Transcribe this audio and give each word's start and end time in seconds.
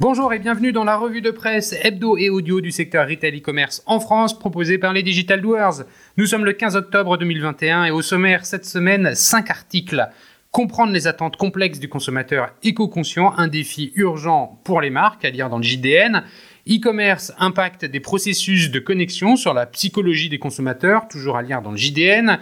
Bonjour 0.00 0.32
et 0.32 0.38
bienvenue 0.38 0.72
dans 0.72 0.84
la 0.84 0.96
revue 0.96 1.20
de 1.20 1.30
presse 1.30 1.74
hebdo 1.82 2.16
et 2.16 2.30
audio 2.30 2.62
du 2.62 2.70
secteur 2.70 3.06
retail 3.06 3.36
e-commerce 3.36 3.82
en 3.84 4.00
France 4.00 4.38
proposée 4.38 4.78
par 4.78 4.94
les 4.94 5.02
Digital 5.02 5.42
Doers. 5.42 5.82
Nous 6.16 6.24
sommes 6.24 6.46
le 6.46 6.54
15 6.54 6.74
octobre 6.74 7.18
2021 7.18 7.84
et 7.84 7.90
au 7.90 8.00
sommaire 8.00 8.46
cette 8.46 8.64
semaine 8.64 9.14
5 9.14 9.50
articles. 9.50 10.08
Comprendre 10.52 10.94
les 10.94 11.06
attentes 11.06 11.36
complexes 11.36 11.80
du 11.80 11.90
consommateur 11.90 12.54
éco-conscient, 12.62 13.34
un 13.36 13.46
défi 13.46 13.92
urgent 13.94 14.58
pour 14.64 14.80
les 14.80 14.88
marques 14.88 15.26
à 15.26 15.30
lire 15.30 15.50
dans 15.50 15.58
le 15.58 15.64
JDN. 15.64 16.24
E-commerce, 16.66 17.34
impact 17.38 17.84
des 17.84 18.00
processus 18.00 18.70
de 18.70 18.78
connexion 18.78 19.36
sur 19.36 19.52
la 19.52 19.66
psychologie 19.66 20.30
des 20.30 20.38
consommateurs, 20.38 21.08
toujours 21.08 21.36
à 21.36 21.42
lire 21.42 21.60
dans 21.60 21.72
le 21.72 21.76
JDN. 21.76 22.38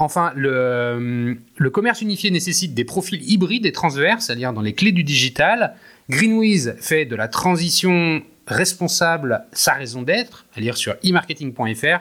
Enfin, 0.00 0.32
le, 0.36 1.36
le 1.56 1.70
commerce 1.70 2.00
unifié 2.00 2.30
nécessite 2.30 2.72
des 2.72 2.84
profils 2.84 3.20
hybrides 3.30 3.66
et 3.66 3.72
transverses, 3.72 4.30
à 4.30 4.34
lire 4.34 4.52
dans 4.54 4.62
les 4.62 4.72
clés 4.72 4.92
du 4.92 5.02
digital. 5.02 5.74
Greenwiz 6.08 6.74
fait 6.80 7.04
de 7.04 7.14
la 7.14 7.28
transition 7.28 8.22
responsable 8.46 9.44
sa 9.52 9.74
raison 9.74 10.00
d'être, 10.00 10.46
à 10.56 10.60
lire 10.60 10.78
sur 10.78 10.94
e-marketing.fr. 11.04 12.00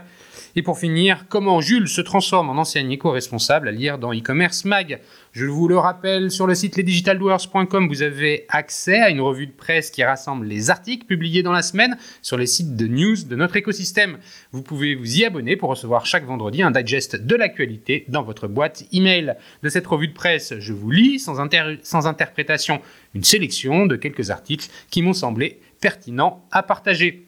Et 0.57 0.63
pour 0.63 0.79
finir, 0.79 1.25
comment 1.29 1.61
Jules 1.61 1.87
se 1.87 2.01
transforme 2.01 2.49
en 2.49 2.57
enseigne 2.57 2.91
éco-responsable 2.91 3.67
à 3.67 3.71
lire 3.71 3.99
dans 3.99 4.11
e-commerce 4.11 4.65
mag. 4.65 4.99
Je 5.31 5.45
vous 5.45 5.67
le 5.67 5.77
rappelle, 5.77 6.31
sur 6.31 6.47
le 6.47 6.55
site 6.55 6.77
lesdigitaldoers.com, 6.77 7.87
vous 7.87 8.01
avez 8.01 8.47
accès 8.49 8.99
à 8.99 9.11
une 9.11 9.21
revue 9.21 9.45
de 9.45 9.51
presse 9.51 9.91
qui 9.91 10.03
rassemble 10.03 10.47
les 10.47 10.71
articles 10.71 11.05
publiés 11.05 11.43
dans 11.43 11.51
la 11.51 11.61
semaine 11.61 11.95
sur 12.23 12.37
les 12.37 12.47
sites 12.47 12.75
de 12.75 12.87
news 12.87 13.17
de 13.29 13.35
notre 13.35 13.55
écosystème. 13.55 14.17
Vous 14.51 14.63
pouvez 14.63 14.95
vous 14.95 15.19
y 15.19 15.25
abonner 15.25 15.57
pour 15.57 15.69
recevoir 15.69 16.07
chaque 16.07 16.25
vendredi 16.25 16.63
un 16.63 16.71
digest 16.71 17.17
de 17.17 17.35
l'actualité 17.35 18.05
dans 18.07 18.23
votre 18.23 18.47
boîte 18.47 18.83
email. 18.91 19.35
De 19.61 19.69
cette 19.69 19.85
revue 19.85 20.07
de 20.07 20.15
presse, 20.15 20.55
je 20.57 20.73
vous 20.73 20.89
lis 20.89 21.19
sans, 21.19 21.35
sans 21.83 22.07
interprétation 22.07 22.81
une 23.13 23.23
sélection 23.23 23.85
de 23.85 23.95
quelques 23.95 24.31
articles 24.31 24.69
qui 24.89 25.03
m'ont 25.03 25.13
semblé 25.13 25.59
pertinents 25.81 26.43
à 26.49 26.63
partager. 26.63 27.27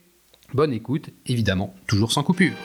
Bonne 0.55 0.73
écoute, 0.73 1.11
évidemment, 1.27 1.75
toujours 1.85 2.11
sans 2.11 2.23
coupure. 2.23 2.55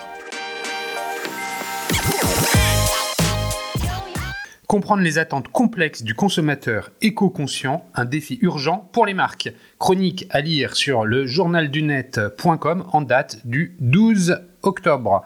Comprendre 4.66 5.02
les 5.02 5.18
attentes 5.18 5.48
complexes 5.48 6.02
du 6.02 6.14
consommateur 6.14 6.90
éco-conscient, 7.00 7.86
un 7.94 8.04
défi 8.04 8.38
urgent 8.42 8.88
pour 8.92 9.06
les 9.06 9.14
marques. 9.14 9.52
Chronique 9.78 10.26
à 10.30 10.40
lire 10.40 10.74
sur 10.74 11.04
le 11.04 11.26
journaldunet.com 11.26 12.84
en 12.90 13.00
date 13.02 13.46
du 13.46 13.76
12 13.78 14.40
octobre. 14.62 15.22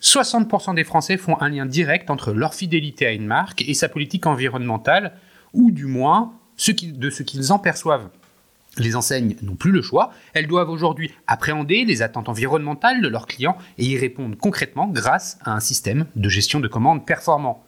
60% 0.00 0.74
des 0.74 0.84
Français 0.84 1.16
font 1.16 1.38
un 1.40 1.50
lien 1.50 1.66
direct 1.66 2.08
entre 2.08 2.32
leur 2.32 2.54
fidélité 2.54 3.06
à 3.06 3.12
une 3.12 3.26
marque 3.26 3.68
et 3.68 3.74
sa 3.74 3.90
politique 3.90 4.26
environnementale, 4.26 5.12
ou 5.52 5.70
du 5.70 5.84
moins 5.84 6.32
de 6.82 7.10
ce 7.10 7.22
qu'ils 7.22 7.52
en 7.52 7.58
perçoivent. 7.58 8.08
Les 8.78 8.96
enseignes 8.96 9.36
n'ont 9.42 9.56
plus 9.56 9.72
le 9.72 9.82
choix, 9.82 10.12
elles 10.34 10.46
doivent 10.46 10.70
aujourd'hui 10.70 11.12
appréhender 11.26 11.84
les 11.84 12.02
attentes 12.02 12.28
environnementales 12.28 13.02
de 13.02 13.08
leurs 13.08 13.26
clients 13.26 13.58
et 13.76 13.84
y 13.84 13.98
répondre 13.98 14.36
concrètement 14.36 14.86
grâce 14.86 15.38
à 15.44 15.52
un 15.52 15.60
système 15.60 16.06
de 16.14 16.28
gestion 16.28 16.60
de 16.60 16.68
commandes 16.68 17.04
performant. 17.04 17.64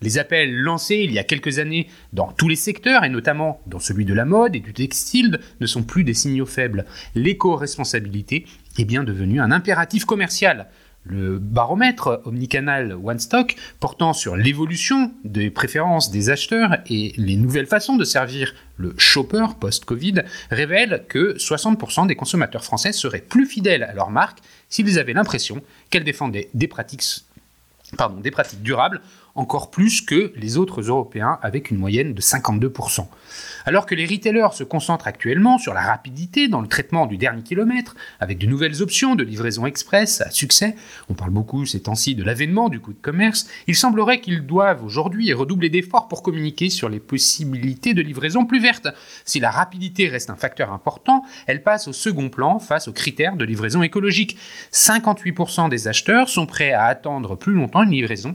Les 0.00 0.18
appels 0.18 0.54
lancés 0.54 1.02
il 1.04 1.12
y 1.12 1.18
a 1.18 1.24
quelques 1.24 1.58
années 1.58 1.88
dans 2.12 2.30
tous 2.30 2.48
les 2.48 2.56
secteurs, 2.56 3.04
et 3.04 3.08
notamment 3.08 3.60
dans 3.66 3.80
celui 3.80 4.04
de 4.04 4.14
la 4.14 4.24
mode 4.24 4.54
et 4.54 4.60
du 4.60 4.72
textile, 4.72 5.40
ne 5.60 5.66
sont 5.66 5.82
plus 5.82 6.04
des 6.04 6.14
signaux 6.14 6.46
faibles. 6.46 6.84
L'éco-responsabilité 7.16 8.46
est 8.78 8.84
bien 8.84 9.02
devenue 9.02 9.40
un 9.40 9.50
impératif 9.50 10.04
commercial. 10.04 10.68
Le 11.10 11.38
baromètre 11.38 12.20
omnicanal 12.26 12.92
One 13.02 13.18
Stock, 13.18 13.56
portant 13.80 14.12
sur 14.12 14.36
l'évolution 14.36 15.10
des 15.24 15.48
préférences 15.48 16.10
des 16.10 16.28
acheteurs 16.28 16.78
et 16.90 17.14
les 17.16 17.36
nouvelles 17.36 17.66
façons 17.66 17.96
de 17.96 18.04
servir 18.04 18.54
le 18.76 18.94
shopper 18.98 19.46
post-Covid, 19.58 20.22
révèle 20.50 21.04
que 21.08 21.34
60% 21.38 22.06
des 22.06 22.14
consommateurs 22.14 22.62
français 22.62 22.92
seraient 22.92 23.22
plus 23.22 23.46
fidèles 23.46 23.84
à 23.84 23.94
leur 23.94 24.10
marque 24.10 24.40
s'ils 24.68 24.98
avaient 24.98 25.14
l'impression 25.14 25.62
qu'elle 25.88 26.04
défendait 26.04 26.50
des 26.52 26.68
pratiques, 26.68 27.24
pardon, 27.96 28.20
des 28.20 28.30
pratiques 28.30 28.62
durables 28.62 29.00
encore 29.38 29.70
plus 29.70 30.00
que 30.00 30.32
les 30.34 30.56
autres 30.56 30.82
Européens 30.82 31.38
avec 31.42 31.70
une 31.70 31.78
moyenne 31.78 32.12
de 32.12 32.20
52%. 32.20 33.06
Alors 33.64 33.86
que 33.86 33.94
les 33.94 34.04
retailers 34.04 34.52
se 34.52 34.64
concentrent 34.64 35.06
actuellement 35.06 35.58
sur 35.58 35.74
la 35.74 35.82
rapidité 35.82 36.48
dans 36.48 36.60
le 36.60 36.66
traitement 36.66 37.06
du 37.06 37.18
dernier 37.18 37.42
kilomètre, 37.42 37.94
avec 38.18 38.38
de 38.38 38.46
nouvelles 38.46 38.82
options 38.82 39.14
de 39.14 39.22
livraison 39.22 39.64
express 39.66 40.20
à 40.22 40.30
succès, 40.30 40.74
on 41.08 41.14
parle 41.14 41.30
beaucoup 41.30 41.66
ces 41.66 41.82
temps-ci 41.82 42.16
de 42.16 42.24
l'avènement 42.24 42.68
du 42.68 42.80
coût 42.80 42.92
de 42.92 42.98
commerce, 43.00 43.46
il 43.68 43.76
semblerait 43.76 44.20
qu'ils 44.20 44.44
doivent 44.44 44.84
aujourd'hui 44.84 45.32
redoubler 45.32 45.70
d'efforts 45.70 46.08
pour 46.08 46.22
communiquer 46.22 46.68
sur 46.68 46.88
les 46.88 47.00
possibilités 47.00 47.94
de 47.94 48.02
livraison 48.02 48.44
plus 48.44 48.60
verte. 48.60 48.88
Si 49.24 49.38
la 49.38 49.52
rapidité 49.52 50.08
reste 50.08 50.30
un 50.30 50.36
facteur 50.36 50.72
important, 50.72 51.22
elle 51.46 51.62
passe 51.62 51.86
au 51.86 51.92
second 51.92 52.28
plan 52.28 52.58
face 52.58 52.88
aux 52.88 52.92
critères 52.92 53.36
de 53.36 53.44
livraison 53.44 53.82
écologique. 53.82 54.36
58% 54.72 55.68
des 55.68 55.86
acheteurs 55.86 56.28
sont 56.28 56.46
prêts 56.46 56.72
à 56.72 56.86
attendre 56.86 57.36
plus 57.36 57.52
longtemps 57.52 57.84
une 57.84 57.92
livraison 57.92 58.34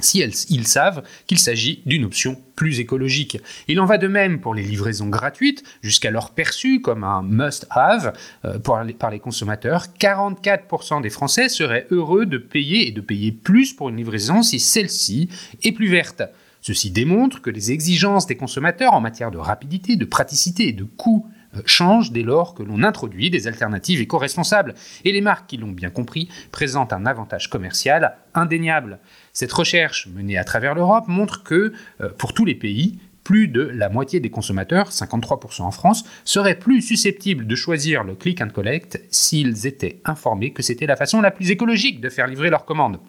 si 0.00 0.18
ils 0.50 0.66
savent 0.66 1.02
qu'il 1.26 1.38
s'agit 1.38 1.82
d'une 1.86 2.04
option 2.04 2.36
plus 2.54 2.80
écologique. 2.80 3.38
Il 3.68 3.80
en 3.80 3.86
va 3.86 3.98
de 3.98 4.08
même 4.08 4.40
pour 4.40 4.54
les 4.54 4.62
livraisons 4.62 5.08
gratuites, 5.08 5.62
jusqu'alors 5.82 6.32
perçues 6.32 6.80
comme 6.80 7.04
un 7.04 7.22
must-have 7.22 8.12
euh, 8.44 8.58
par 8.58 9.10
les 9.10 9.18
consommateurs. 9.20 9.86
44% 9.98 11.02
des 11.02 11.10
Français 11.10 11.48
seraient 11.48 11.86
heureux 11.90 12.26
de 12.26 12.38
payer 12.38 12.88
et 12.88 12.92
de 12.92 13.00
payer 13.00 13.32
plus 13.32 13.72
pour 13.72 13.88
une 13.88 13.96
livraison 13.96 14.42
si 14.42 14.60
celle-ci 14.60 15.28
est 15.62 15.72
plus 15.72 15.88
verte. 15.88 16.22
Ceci 16.60 16.90
démontre 16.90 17.42
que 17.42 17.50
les 17.50 17.70
exigences 17.70 18.26
des 18.26 18.36
consommateurs 18.36 18.94
en 18.94 19.00
matière 19.00 19.30
de 19.30 19.38
rapidité, 19.38 19.96
de 19.96 20.04
praticité 20.04 20.68
et 20.68 20.72
de 20.72 20.84
coût 20.84 21.26
changent 21.64 22.12
dès 22.12 22.22
lors 22.22 22.54
que 22.54 22.62
l'on 22.62 22.82
introduit 22.82 23.30
des 23.30 23.46
alternatives 23.46 24.00
éco-responsables. 24.00 24.74
Et 25.04 25.12
les 25.12 25.20
marques 25.20 25.46
qui 25.48 25.56
l'ont 25.56 25.72
bien 25.72 25.90
compris 25.90 26.28
présentent 26.52 26.92
un 26.92 27.06
avantage 27.06 27.48
commercial 27.50 28.16
indéniable. 28.34 28.98
Cette 29.32 29.52
recherche 29.52 30.08
menée 30.08 30.38
à 30.38 30.44
travers 30.44 30.74
l'Europe 30.74 31.08
montre 31.08 31.42
que 31.42 31.72
euh, 32.00 32.08
pour 32.18 32.34
tous 32.34 32.44
les 32.44 32.54
pays, 32.54 32.98
plus 33.26 33.48
de 33.48 33.62
la 33.62 33.88
moitié 33.88 34.20
des 34.20 34.30
consommateurs, 34.30 34.90
53% 34.90 35.62
en 35.62 35.72
France, 35.72 36.04
seraient 36.24 36.58
plus 36.58 36.80
susceptibles 36.80 37.46
de 37.46 37.56
choisir 37.56 38.04
le 38.04 38.14
click 38.14 38.40
and 38.40 38.50
collect 38.50 39.02
s'ils 39.10 39.66
étaient 39.66 40.00
informés 40.04 40.52
que 40.52 40.62
c'était 40.62 40.86
la 40.86 40.94
façon 40.94 41.20
la 41.20 41.32
plus 41.32 41.50
écologique 41.50 42.00
de 42.00 42.08
faire 42.08 42.28
livrer 42.28 42.50
leurs 42.50 42.64
commandes. 42.64 43.00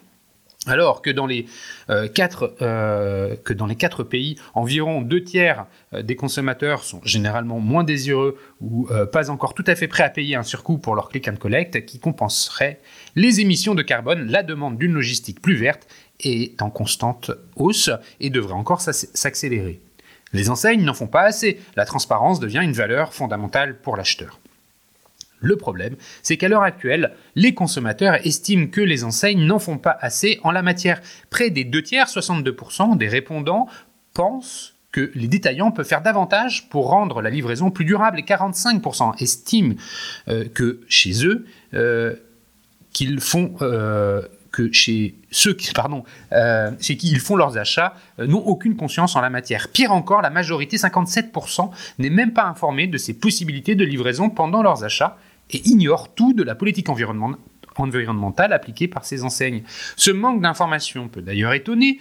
Alors 0.68 1.02
que 1.02 1.10
dans, 1.10 1.26
les, 1.26 1.46
euh, 1.90 2.08
euh, 2.62 3.36
que 3.44 3.52
dans 3.52 3.66
les 3.66 3.76
quatre 3.76 4.04
pays, 4.04 4.36
environ 4.54 5.02
deux 5.02 5.24
tiers 5.24 5.66
des 5.92 6.16
consommateurs 6.16 6.84
sont 6.84 7.00
généralement 7.04 7.58
moins 7.58 7.84
désireux 7.84 8.38
ou 8.60 8.88
pas 9.12 9.30
encore 9.30 9.54
tout 9.54 9.64
à 9.66 9.74
fait 9.74 9.88
prêts 9.88 10.02
à 10.02 10.10
payer 10.10 10.36
un 10.36 10.42
surcoût 10.42 10.78
pour 10.78 10.94
leur 10.94 11.08
click 11.08 11.28
and 11.28 11.36
collect 11.36 11.86
qui 11.86 11.98
compenserait 11.98 12.80
les 13.16 13.40
émissions 13.40 13.74
de 13.74 13.82
carbone, 13.82 14.30
la 14.30 14.42
demande 14.42 14.78
d'une 14.78 14.92
logistique 14.92 15.40
plus 15.40 15.56
verte 15.56 15.88
est 16.20 16.60
en 16.62 16.70
constante 16.70 17.30
hausse 17.56 17.90
et 18.20 18.30
devrait 18.30 18.54
encore 18.54 18.80
s'accélérer. 18.80 19.80
Les 20.32 20.50
enseignes 20.50 20.84
n'en 20.84 20.94
font 20.94 21.06
pas 21.06 21.22
assez, 21.22 21.58
la 21.76 21.84
transparence 21.84 22.38
devient 22.38 22.60
une 22.62 22.72
valeur 22.72 23.14
fondamentale 23.14 23.80
pour 23.80 23.96
l'acheteur. 23.96 24.38
Le 25.40 25.56
problème, 25.56 25.96
c'est 26.22 26.36
qu'à 26.36 26.48
l'heure 26.48 26.62
actuelle, 26.62 27.12
les 27.36 27.54
consommateurs 27.54 28.14
estiment 28.26 28.66
que 28.66 28.80
les 28.80 29.04
enseignes 29.04 29.44
n'en 29.44 29.58
font 29.58 29.78
pas 29.78 29.96
assez 30.00 30.40
en 30.42 30.50
la 30.50 30.62
matière. 30.62 31.00
Près 31.30 31.50
des 31.50 31.64
deux 31.64 31.82
tiers, 31.82 32.06
62% 32.06 32.96
des 32.96 33.08
répondants 33.08 33.68
pensent 34.14 34.74
que 34.90 35.10
les 35.14 35.28
détaillants 35.28 35.70
peuvent 35.70 35.86
faire 35.86 36.02
davantage 36.02 36.68
pour 36.70 36.88
rendre 36.88 37.20
la 37.20 37.30
livraison 37.30 37.70
plus 37.70 37.84
durable 37.84 38.18
et 38.18 38.22
45% 38.22 39.22
estiment 39.22 39.74
euh, 40.28 40.46
que 40.52 40.80
chez 40.88 41.26
eux, 41.26 41.46
euh, 41.74 42.16
qu'ils 42.92 43.20
font 43.20 43.54
euh, 43.60 44.22
que 44.50 44.72
chez 44.72 45.14
ceux 45.30 45.52
qui, 45.52 45.72
pardon, 45.74 46.04
chez 46.80 46.96
qui 46.96 47.10
ils 47.10 47.20
font 47.20 47.36
leurs 47.36 47.58
achats 47.58 47.94
n'ont 48.18 48.38
aucune 48.38 48.76
conscience 48.76 49.14
en 49.14 49.20
la 49.20 49.28
matière. 49.28 49.68
Pire 49.68 49.92
encore, 49.92 50.22
la 50.22 50.30
majorité, 50.30 50.78
57%, 50.78 51.70
n'est 51.98 52.08
même 52.08 52.32
pas 52.32 52.44
informée 52.44 52.86
de 52.86 52.96
ces 52.96 53.12
possibilités 53.12 53.74
de 53.74 53.84
livraison 53.84 54.30
pendant 54.30 54.62
leurs 54.62 54.84
achats 54.84 55.18
et 55.50 55.68
ignore 55.68 56.14
tout 56.14 56.32
de 56.32 56.42
la 56.42 56.54
politique 56.54 56.88
environnementale 56.88 58.52
appliquée 58.52 58.88
par 58.88 59.04
ces 59.04 59.24
enseignes. 59.24 59.62
Ce 59.96 60.10
manque 60.10 60.40
d'information 60.40 61.08
peut 61.08 61.22
d'ailleurs 61.22 61.52
étonner, 61.52 61.98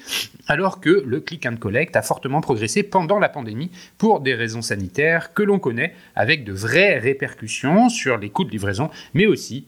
alors 0.48 0.80
que 0.80 1.04
le 1.06 1.20
click 1.20 1.46
and 1.46 1.58
collect 1.58 1.96
a 1.96 2.02
fortement 2.02 2.42
progressé 2.42 2.84
pendant 2.84 3.20
la 3.20 3.30
pandémie 3.30 3.72
pour 3.98 4.20
des 4.20 4.36
raisons 4.36 4.62
sanitaires 4.62 5.34
que 5.34 5.44
l'on 5.44 5.60
connaît, 5.60 5.94
avec 6.16 6.44
de 6.44 6.54
vraies 6.54 7.00
répercussions 7.00 7.90
sur 7.90 8.18
les 8.18 8.30
coûts 8.30 8.46
de 8.46 8.52
livraison, 8.52 8.90
mais 9.14 9.26
aussi 9.28 9.68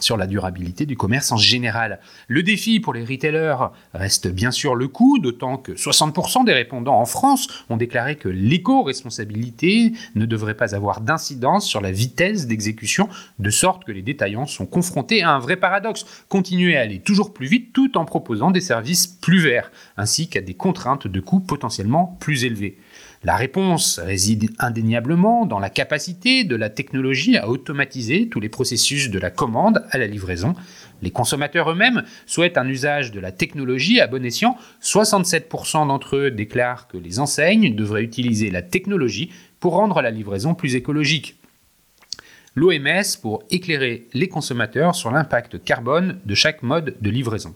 sur 0.00 0.16
la 0.16 0.26
durabilité 0.26 0.86
du 0.86 0.96
commerce 0.96 1.30
en 1.32 1.36
général. 1.36 2.00
Le 2.28 2.42
défi 2.42 2.80
pour 2.80 2.94
les 2.94 3.04
retailers 3.04 3.70
reste 3.92 4.28
bien 4.28 4.50
sûr 4.50 4.74
le 4.74 4.88
coût, 4.88 5.18
d'autant 5.18 5.56
que 5.56 5.72
60% 5.72 6.44
des 6.44 6.52
répondants 6.52 6.98
en 6.98 7.04
France 7.04 7.48
ont 7.70 7.76
déclaré 7.76 8.16
que 8.16 8.28
l'éco-responsabilité 8.28 9.92
ne 10.14 10.26
devrait 10.26 10.56
pas 10.56 10.74
avoir 10.74 11.00
d'incidence 11.00 11.66
sur 11.66 11.80
la 11.80 11.92
vitesse 11.92 12.46
d'exécution, 12.46 13.08
de 13.38 13.50
sorte 13.50 13.84
que 13.84 13.92
les 13.92 14.02
détaillants 14.02 14.46
sont 14.46 14.66
confrontés 14.66 15.22
à 15.22 15.30
un 15.30 15.38
vrai 15.38 15.56
paradoxe, 15.56 16.04
continuer 16.28 16.76
à 16.76 16.80
aller 16.80 17.00
toujours 17.00 17.32
plus 17.32 17.46
vite 17.46 17.72
tout 17.72 17.96
en 17.96 18.04
proposant 18.04 18.50
des 18.50 18.60
services 18.60 19.06
plus 19.06 19.40
verts, 19.40 19.70
ainsi 19.96 20.28
qu'à 20.28 20.40
des 20.40 20.54
contraintes 20.54 21.06
de 21.06 21.20
coûts 21.20 21.40
potentiellement 21.40 22.16
plus 22.20 22.44
élevés. 22.44 22.78
La 23.24 23.36
réponse 23.36 24.00
réside 24.00 24.50
indéniablement 24.58 25.46
dans 25.46 25.58
la 25.58 25.70
capacité 25.70 26.44
de 26.44 26.56
la 26.56 26.68
technologie 26.68 27.38
à 27.38 27.48
automatiser 27.48 28.28
tous 28.28 28.38
les 28.38 28.50
processus 28.50 29.08
de 29.08 29.18
la 29.18 29.30
commande 29.30 29.82
à 29.90 29.96
la 29.96 30.06
livraison. 30.06 30.54
Les 31.00 31.10
consommateurs 31.10 31.70
eux-mêmes 31.70 32.04
souhaitent 32.26 32.58
un 32.58 32.68
usage 32.68 33.12
de 33.12 33.20
la 33.20 33.32
technologie 33.32 33.98
à 33.98 34.08
bon 34.08 34.26
escient. 34.26 34.58
67% 34.82 35.86
d'entre 35.86 36.16
eux 36.16 36.30
déclarent 36.30 36.86
que 36.86 36.98
les 36.98 37.18
enseignes 37.18 37.74
devraient 37.74 38.02
utiliser 38.02 38.50
la 38.50 38.60
technologie 38.60 39.32
pour 39.58 39.72
rendre 39.72 40.02
la 40.02 40.10
livraison 40.10 40.54
plus 40.54 40.74
écologique. 40.74 41.36
L'OMS 42.54 43.16
pour 43.22 43.42
éclairer 43.50 44.06
les 44.12 44.28
consommateurs 44.28 44.94
sur 44.94 45.10
l'impact 45.10 45.64
carbone 45.64 46.20
de 46.26 46.34
chaque 46.34 46.62
mode 46.62 46.94
de 47.00 47.08
livraison. 47.10 47.54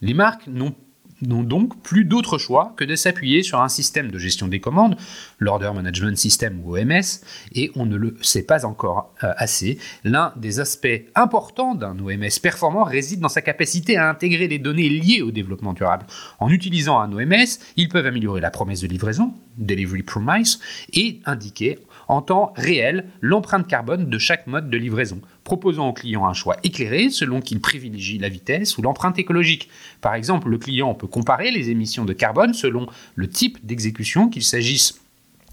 Les 0.00 0.14
marques 0.14 0.46
n'ont 0.46 0.76
n'ont 1.22 1.42
donc 1.42 1.80
plus 1.82 2.04
d'autre 2.04 2.38
choix 2.38 2.74
que 2.76 2.84
de 2.84 2.94
s'appuyer 2.94 3.42
sur 3.42 3.60
un 3.60 3.68
système 3.68 4.10
de 4.10 4.18
gestion 4.18 4.48
des 4.48 4.60
commandes, 4.60 4.96
l'Order 5.38 5.70
Management 5.74 6.16
System 6.16 6.60
ou 6.64 6.76
OMS, 6.76 7.22
et 7.54 7.70
on 7.74 7.86
ne 7.86 7.96
le 7.96 8.16
sait 8.22 8.44
pas 8.44 8.64
encore 8.66 9.14
euh, 9.24 9.32
assez. 9.36 9.78
L'un 10.04 10.32
des 10.36 10.60
aspects 10.60 10.86
importants 11.14 11.74
d'un 11.74 11.98
OMS 11.98 12.40
performant 12.42 12.84
réside 12.84 13.20
dans 13.20 13.28
sa 13.28 13.42
capacité 13.42 13.96
à 13.96 14.08
intégrer 14.08 14.48
les 14.48 14.58
données 14.58 14.88
liées 14.88 15.22
au 15.22 15.30
développement 15.30 15.72
durable. 15.72 16.06
En 16.38 16.50
utilisant 16.50 16.98
un 16.98 17.12
OMS, 17.12 17.58
ils 17.76 17.88
peuvent 17.88 18.06
améliorer 18.06 18.40
la 18.40 18.50
promesse 18.50 18.80
de 18.80 18.86
livraison, 18.86 19.34
Delivery 19.56 20.02
Promise, 20.02 20.60
et 20.92 21.20
indiquer 21.24 21.78
en 22.08 22.22
temps 22.22 22.52
réel 22.56 23.06
l'empreinte 23.20 23.66
carbone 23.66 24.08
de 24.08 24.18
chaque 24.18 24.46
mode 24.46 24.70
de 24.70 24.76
livraison, 24.76 25.20
proposant 25.46 25.88
au 25.88 25.92
client 25.92 26.26
un 26.26 26.34
choix 26.34 26.56
éclairé 26.64 27.08
selon 27.08 27.40
qu'il 27.40 27.60
privilégie 27.60 28.18
la 28.18 28.28
vitesse 28.28 28.76
ou 28.76 28.82
l'empreinte 28.82 29.18
écologique. 29.18 29.70
Par 30.00 30.14
exemple, 30.14 30.48
le 30.48 30.58
client 30.58 30.92
peut 30.92 31.06
comparer 31.06 31.52
les 31.52 31.70
émissions 31.70 32.04
de 32.04 32.12
carbone 32.12 32.52
selon 32.52 32.88
le 33.14 33.28
type 33.28 33.64
d'exécution, 33.64 34.28
qu'il 34.28 34.42
s'agisse 34.42 35.00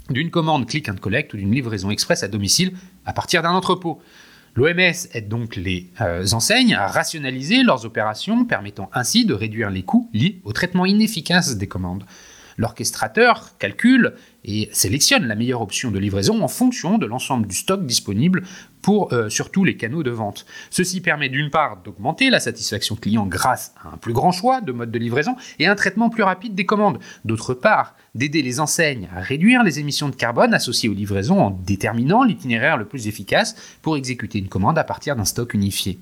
d'une 0.10 0.32
commande 0.32 0.68
click 0.68 0.90
and 0.90 0.96
collect 1.00 1.34
ou 1.34 1.38
d'une 1.38 1.54
livraison 1.54 1.92
express 1.92 2.24
à 2.24 2.28
domicile 2.28 2.74
à 3.06 3.14
partir 3.14 3.44
d'un 3.44 3.52
entrepôt. 3.52 4.02
L'OMS 4.56 5.08
aide 5.14 5.30
donc 5.30 5.56
les 5.56 5.88
euh, 6.02 6.26
enseignes 6.34 6.74
à 6.74 6.88
rationaliser 6.88 7.62
leurs 7.64 7.86
opérations, 7.86 8.46
permettant 8.46 8.90
ainsi 8.94 9.26
de 9.26 9.34
réduire 9.36 9.70
les 9.70 9.84
coûts 9.84 10.10
liés 10.12 10.42
au 10.44 10.54
traitement 10.54 10.86
inefficace 10.86 11.56
des 11.56 11.68
commandes. 11.68 12.04
L'orchestrateur 12.58 13.58
calcule 13.58 14.14
et 14.44 14.70
sélectionne 14.72 15.26
la 15.26 15.36
meilleure 15.36 15.62
option 15.62 15.92
de 15.92 16.00
livraison 16.00 16.44
en 16.44 16.48
fonction 16.48 16.98
de 16.98 17.06
l'ensemble 17.06 17.48
du 17.48 17.56
stock 17.56 17.86
disponible 17.86 18.44
pour 18.84 19.12
euh, 19.14 19.30
surtout 19.30 19.64
les 19.64 19.76
canaux 19.76 20.04
de 20.04 20.12
vente. 20.12 20.46
Ceci 20.70 21.02
permet 21.02 21.30
d'une 21.30 21.50
part 21.50 21.82
d'augmenter 21.84 22.30
la 22.30 22.40
satisfaction 22.40 22.96
client 22.96 23.26
grâce 23.26 23.74
à 23.84 23.94
un 23.94 23.98
plus 23.98 24.14
grand 24.14 24.32
choix 24.32 24.62
de 24.62 24.72
modes 24.72 24.92
de 24.92 25.00
livraison 25.00 25.36
et 25.58 25.66
un 25.66 25.74
traitement 25.74 26.10
plus 26.10 26.22
rapide 26.22 26.54
des 26.54 26.66
commandes. 26.66 27.00
D'autre 27.26 27.56
part, 27.56 27.96
d'aider 28.14 28.44
les 28.44 28.60
enseignes 28.60 29.10
à 29.16 29.22
réduire 29.22 29.64
les 29.64 29.80
émissions 29.80 30.10
de 30.10 30.16
carbone 30.16 30.54
associées 30.54 30.90
aux 30.90 30.94
livraisons 30.94 31.42
en 31.42 31.50
déterminant 31.50 32.24
l'itinéraire 32.24 32.78
le 32.78 32.86
plus 32.86 33.08
efficace 33.08 33.56
pour 33.82 33.98
exécuter 33.98 34.38
une 34.38 34.50
commande 34.50 34.78
à 34.78 34.84
partir 34.84 35.16
d'un 35.16 35.26
stock 35.26 35.54
unifié. 35.54 35.98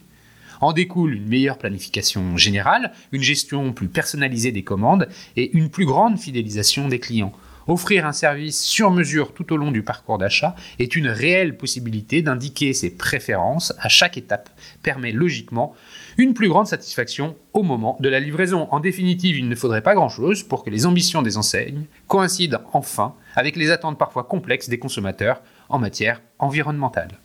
En 0.59 0.73
découle 0.73 1.15
une 1.15 1.27
meilleure 1.27 1.57
planification 1.57 2.37
générale, 2.37 2.91
une 3.11 3.23
gestion 3.23 3.73
plus 3.73 3.87
personnalisée 3.87 4.51
des 4.51 4.63
commandes 4.63 5.07
et 5.35 5.55
une 5.57 5.69
plus 5.69 5.85
grande 5.85 6.19
fidélisation 6.19 6.87
des 6.87 6.99
clients. 6.99 7.33
Offrir 7.67 8.05
un 8.05 8.11
service 8.11 8.59
sur 8.59 8.91
mesure 8.91 9.33
tout 9.33 9.53
au 9.53 9.57
long 9.57 9.71
du 9.71 9.83
parcours 9.83 10.17
d'achat 10.17 10.55
est 10.79 10.95
une 10.95 11.07
réelle 11.07 11.57
possibilité 11.57 12.21
d'indiquer 12.21 12.73
ses 12.73 12.95
préférences 12.95 13.73
à 13.79 13.89
chaque 13.89 14.17
étape, 14.17 14.49
permet 14.83 15.11
logiquement 15.11 15.75
une 16.17 16.33
plus 16.33 16.49
grande 16.49 16.67
satisfaction 16.67 17.35
au 17.53 17.63
moment 17.63 17.97
de 17.99 18.09
la 18.09 18.19
livraison. 18.19 18.67
En 18.71 18.79
définitive, 18.79 19.37
il 19.37 19.47
ne 19.47 19.55
faudrait 19.55 19.81
pas 19.81 19.95
grand-chose 19.95 20.43
pour 20.43 20.63
que 20.63 20.69
les 20.69 20.85
ambitions 20.85 21.21
des 21.21 21.37
enseignes 21.37 21.85
coïncident 22.07 22.61
enfin 22.73 23.15
avec 23.35 23.55
les 23.55 23.71
attentes 23.71 23.97
parfois 23.97 24.23
complexes 24.23 24.69
des 24.69 24.79
consommateurs 24.79 25.41
en 25.69 25.79
matière 25.79 26.21
environnementale. 26.39 27.19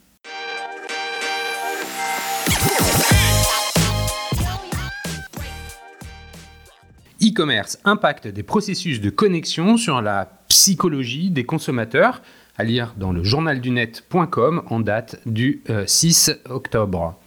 E-commerce, 7.37 7.77
impact 7.85 8.27
des 8.27 8.41
processus 8.41 8.99
de 8.99 9.11
connexion 9.11 9.77
sur 9.77 10.01
la 10.01 10.27
psychologie 10.47 11.29
des 11.29 11.43
consommateurs, 11.43 12.23
à 12.57 12.63
lire 12.63 12.95
dans 12.97 13.11
le 13.11 13.23
journaldunet.com 13.23 14.63
en 14.65 14.79
date 14.79 15.19
du 15.27 15.61
6 15.85 16.29
euh, 16.29 16.51
octobre. 16.51 17.19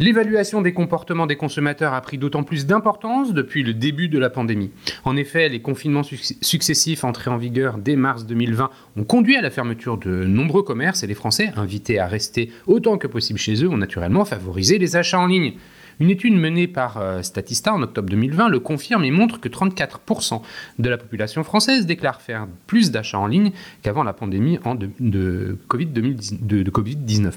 L'évaluation 0.00 0.62
des 0.62 0.72
comportements 0.72 1.26
des 1.26 1.34
consommateurs 1.34 1.92
a 1.92 2.00
pris 2.00 2.18
d'autant 2.18 2.44
plus 2.44 2.66
d'importance 2.66 3.34
depuis 3.34 3.64
le 3.64 3.74
début 3.74 4.08
de 4.08 4.18
la 4.20 4.30
pandémie. 4.30 4.70
En 5.04 5.16
effet, 5.16 5.48
les 5.48 5.60
confinements 5.60 6.04
successifs 6.04 7.02
entrés 7.02 7.30
en 7.30 7.36
vigueur 7.36 7.78
dès 7.78 7.96
mars 7.96 8.24
2020 8.24 8.70
ont 8.96 9.04
conduit 9.04 9.36
à 9.36 9.40
la 9.40 9.50
fermeture 9.50 9.98
de 9.98 10.24
nombreux 10.24 10.62
commerces 10.62 11.02
et 11.02 11.08
les 11.08 11.14
Français, 11.14 11.50
invités 11.56 11.98
à 11.98 12.06
rester 12.06 12.52
autant 12.68 12.96
que 12.96 13.08
possible 13.08 13.40
chez 13.40 13.64
eux, 13.64 13.68
ont 13.68 13.76
naturellement 13.76 14.24
favorisé 14.24 14.78
les 14.78 14.94
achats 14.94 15.18
en 15.18 15.26
ligne. 15.26 15.54
Une 15.98 16.10
étude 16.10 16.34
menée 16.34 16.68
par 16.68 16.98
euh, 16.98 17.22
Statista 17.22 17.74
en 17.74 17.82
octobre 17.82 18.08
2020 18.08 18.50
le 18.50 18.60
confirme 18.60 19.04
et 19.04 19.10
montre 19.10 19.40
que 19.40 19.48
34% 19.48 20.42
de 20.78 20.88
la 20.88 20.96
population 20.96 21.42
française 21.42 21.86
déclare 21.86 22.20
faire 22.20 22.46
plus 22.68 22.92
d'achats 22.92 23.18
en 23.18 23.26
ligne 23.26 23.50
qu'avant 23.82 24.04
la 24.04 24.12
pandémie 24.12 24.60
de, 25.00 25.58
Covid-19. 25.68 27.32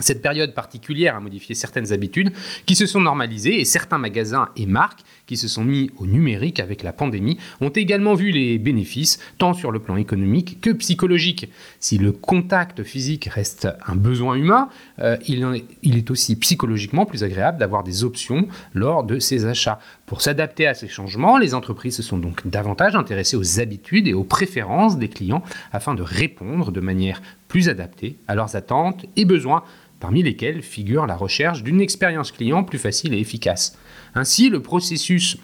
Cette 0.00 0.22
période 0.22 0.54
particulière 0.54 1.16
a 1.16 1.20
modifié 1.20 1.54
certaines 1.54 1.92
habitudes 1.92 2.32
qui 2.66 2.74
se 2.74 2.86
sont 2.86 3.00
normalisées 3.00 3.60
et 3.60 3.64
certains 3.64 3.98
magasins 3.98 4.48
et 4.56 4.66
marques 4.66 5.00
qui 5.26 5.36
se 5.36 5.48
sont 5.48 5.64
mis 5.64 5.90
au 5.98 6.06
numérique 6.06 6.60
avec 6.60 6.82
la 6.82 6.92
pandémie 6.92 7.38
ont 7.60 7.68
également 7.68 8.14
vu 8.14 8.30
les 8.30 8.58
bénéfices 8.58 9.18
tant 9.38 9.52
sur 9.52 9.70
le 9.70 9.78
plan 9.78 9.96
économique 9.96 10.60
que 10.60 10.70
psychologique. 10.70 11.50
Si 11.80 11.98
le 11.98 12.12
contact 12.12 12.82
physique 12.82 13.26
reste 13.26 13.68
un 13.86 13.96
besoin 13.96 14.34
humain, 14.34 14.68
euh, 15.00 15.16
il, 15.26 15.96
est 15.96 16.10
aussi 16.10 16.36
psychologiquement 16.36 17.04
plus 17.04 17.24
agréable 17.24 17.58
d'avoir 17.58 17.82
des 17.84 18.04
options 18.04 18.48
lors 18.74 19.04
de 19.04 19.18
ces 19.18 19.46
achats. 19.46 19.80
Pour 20.06 20.22
s'adapter 20.22 20.66
à 20.66 20.74
ces 20.74 20.88
changements, 20.88 21.38
les 21.38 21.54
entreprises 21.54 21.96
se 21.96 22.02
sont 22.02 22.18
donc 22.18 22.46
davantage 22.46 22.96
intéressées 22.96 23.36
aux 23.36 23.60
habitudes 23.60 24.08
et 24.08 24.14
aux 24.14 24.24
préférences 24.24 24.96
des 24.96 25.08
clients 25.08 25.42
afin 25.72 25.94
de 25.94 26.02
répondre 26.02 26.72
de 26.72 26.80
manière 26.80 27.20
plus 27.48 27.68
adaptée 27.68 28.16
à 28.28 28.34
leurs 28.34 28.56
attentes 28.56 29.06
et 29.16 29.24
besoins 29.24 29.64
parmi 30.00 30.22
lesquels 30.22 30.62
figure 30.62 31.06
la 31.06 31.16
recherche 31.16 31.62
d'une 31.62 31.80
expérience 31.80 32.32
client 32.32 32.64
plus 32.64 32.78
facile 32.78 33.14
et 33.14 33.20
efficace. 33.20 33.76
Ainsi, 34.14 34.48
le 34.48 34.62
processus 34.62 35.38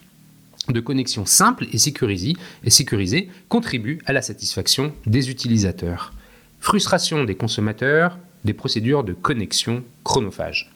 de 0.69 0.81
connexion 0.81 1.27
simple 1.27 1.67
et 1.73 1.79
sécurisé, 1.79 3.29
contribue 3.49 3.99
à 4.07 4.13
la 4.13 4.23
satisfaction 4.23 4.93
des 5.07 5.31
utilisateurs. 5.31 6.13
Frustration 6.61 7.25
des 7.25 7.35
consommateurs, 7.35 8.19
des 8.45 8.55
procédures 8.55 9.05
de 9.05 9.13
connexion 9.13 9.85
chronophages. 10.03 10.73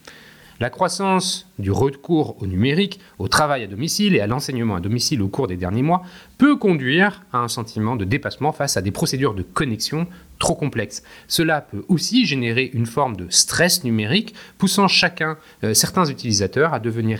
La 0.60 0.70
croissance 0.70 1.48
du 1.58 1.70
recours 1.70 2.42
au 2.42 2.46
numérique, 2.46 2.98
au 3.18 3.28
travail 3.28 3.62
à 3.62 3.66
domicile 3.68 4.16
et 4.16 4.20
à 4.20 4.26
l'enseignement 4.26 4.74
à 4.74 4.80
domicile 4.80 5.22
au 5.22 5.28
cours 5.28 5.46
des 5.46 5.56
derniers 5.56 5.82
mois 5.82 6.02
peut 6.38 6.56
conduire 6.56 7.24
à 7.32 7.38
un 7.38 7.48
sentiment 7.48 7.96
de 7.96 8.04
dépassement 8.04 8.52
face 8.52 8.76
à 8.76 8.82
des 8.82 8.92
procédures 8.92 9.34
de 9.34 9.42
connexion 9.42 10.06
trop 10.38 10.54
complexes. 10.54 11.02
Cela 11.26 11.60
peut 11.60 11.84
aussi 11.88 12.24
générer 12.24 12.70
une 12.72 12.86
forme 12.86 13.16
de 13.16 13.26
stress 13.28 13.82
numérique, 13.82 14.36
poussant 14.56 14.86
euh, 14.86 15.74
certains 15.74 16.04
utilisateurs 16.04 16.72
à 16.72 16.78
devenir 16.78 17.18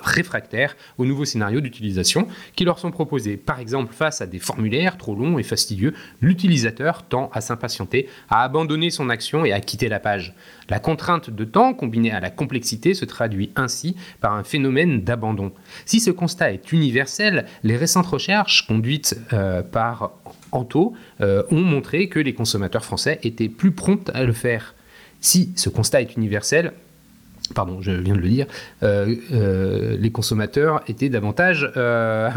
réfractaires 0.00 0.74
aux 0.96 1.04
nouveaux 1.04 1.26
scénarios 1.26 1.60
d'utilisation 1.60 2.28
qui 2.56 2.64
leur 2.64 2.78
sont 2.78 2.90
proposés. 2.90 3.36
Par 3.36 3.60
exemple, 3.60 3.92
face 3.92 4.22
à 4.22 4.26
des 4.26 4.38
formulaires 4.38 4.96
trop 4.96 5.14
longs 5.14 5.38
et 5.38 5.42
fastidieux, 5.42 5.92
l'utilisateur 6.22 7.02
tend 7.02 7.30
à 7.34 7.42
s'impatienter, 7.42 8.08
à 8.30 8.42
abandonner 8.42 8.88
son 8.88 9.10
action 9.10 9.44
et 9.44 9.52
à 9.52 9.60
quitter 9.60 9.90
la 9.90 10.00
page. 10.00 10.34
La 10.70 10.78
contrainte 10.78 11.28
de 11.28 11.44
temps 11.44 11.74
combinée 11.74 12.12
à 12.12 12.20
la 12.20 12.30
complexité 12.30 12.94
se 12.94 13.04
traduit 13.04 13.50
ainsi 13.54 13.96
par 14.22 14.32
un 14.32 14.44
phénomène 14.44 15.02
d'abandon. 15.02 15.52
Si 15.84 16.00
ce 16.00 16.10
constat 16.10 16.52
est 16.52 16.72
universel, 16.72 17.44
les 17.64 17.76
récentes 17.76 18.06
recherches 18.06 18.29
conduites 18.66 19.18
euh, 19.32 19.62
par 19.62 20.12
Anto 20.52 20.94
euh, 21.20 21.42
ont 21.50 21.60
montré 21.60 22.08
que 22.08 22.18
les 22.18 22.34
consommateurs 22.34 22.84
français 22.84 23.18
étaient 23.22 23.48
plus 23.48 23.72
prompts 23.72 24.10
à 24.14 24.24
le 24.24 24.32
faire. 24.32 24.74
Si 25.20 25.52
ce 25.56 25.68
constat 25.68 26.02
est 26.02 26.16
universel, 26.16 26.72
pardon, 27.54 27.80
je 27.80 27.90
viens 27.90 28.14
de 28.14 28.20
le 28.20 28.28
dire, 28.28 28.46
euh, 28.82 29.14
euh, 29.32 29.96
les 29.98 30.10
consommateurs 30.10 30.82
étaient 30.88 31.08
davantage 31.08 31.70
euh, 31.76 32.30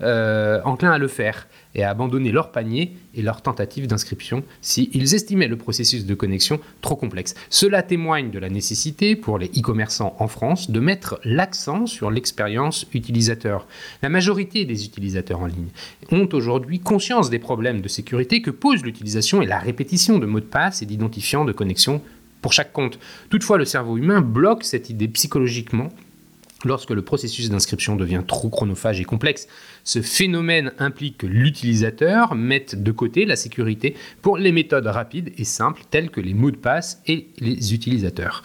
enclins 0.64 0.92
à 0.92 0.98
le 0.98 1.08
faire 1.08 1.48
et 1.74 1.84
à 1.84 1.90
abandonner 1.90 2.32
leur 2.32 2.50
panier 2.50 2.96
et 3.14 3.22
leur 3.22 3.42
tentative 3.42 3.86
d'inscription 3.86 4.42
s'ils 4.60 5.14
estimaient 5.14 5.46
le 5.46 5.56
processus 5.56 6.06
de 6.06 6.14
connexion 6.14 6.60
trop 6.80 6.96
complexe. 6.96 7.34
Cela 7.48 7.82
témoigne 7.82 8.30
de 8.30 8.38
la 8.38 8.48
nécessité 8.48 9.14
pour 9.14 9.38
les 9.38 9.46
e-commerçants 9.46 10.16
en 10.18 10.26
France 10.26 10.70
de 10.70 10.80
mettre 10.80 11.20
l'accent 11.24 11.86
sur 11.86 12.10
l'expérience 12.10 12.86
utilisateur. 12.92 13.66
La 14.02 14.08
majorité 14.08 14.64
des 14.64 14.84
utilisateurs 14.84 15.40
en 15.40 15.46
ligne 15.46 15.68
ont 16.10 16.28
aujourd'hui 16.32 16.80
conscience 16.80 17.30
des 17.30 17.38
problèmes 17.38 17.80
de 17.80 17.88
sécurité 17.88 18.42
que 18.42 18.50
pose 18.50 18.82
l'utilisation 18.82 19.42
et 19.42 19.46
la 19.46 19.58
répétition 19.58 20.18
de 20.18 20.26
mots 20.26 20.40
de 20.40 20.44
passe 20.44 20.82
et 20.82 20.86
d'identifiants 20.86 21.44
de 21.44 21.52
connexion 21.52 22.02
pour 22.42 22.52
chaque 22.52 22.72
compte. 22.72 22.98
Toutefois, 23.28 23.58
le 23.58 23.64
cerveau 23.64 23.96
humain 23.96 24.20
bloque 24.20 24.64
cette 24.64 24.90
idée 24.90 25.08
psychologiquement 25.08 25.90
Lorsque 26.64 26.90
le 26.90 27.00
processus 27.00 27.48
d'inscription 27.48 27.96
devient 27.96 28.22
trop 28.26 28.50
chronophage 28.50 29.00
et 29.00 29.04
complexe, 29.04 29.48
ce 29.82 30.02
phénomène 30.02 30.72
implique 30.78 31.18
que 31.18 31.26
l'utilisateur 31.26 32.34
mette 32.34 32.82
de 32.82 32.92
côté 32.92 33.24
la 33.24 33.36
sécurité 33.36 33.94
pour 34.20 34.36
les 34.36 34.52
méthodes 34.52 34.86
rapides 34.86 35.32
et 35.38 35.44
simples 35.44 35.82
telles 35.90 36.10
que 36.10 36.20
les 36.20 36.34
mots 36.34 36.50
de 36.50 36.56
passe 36.56 37.00
et 37.06 37.28
les 37.38 37.72
utilisateurs. 37.72 38.42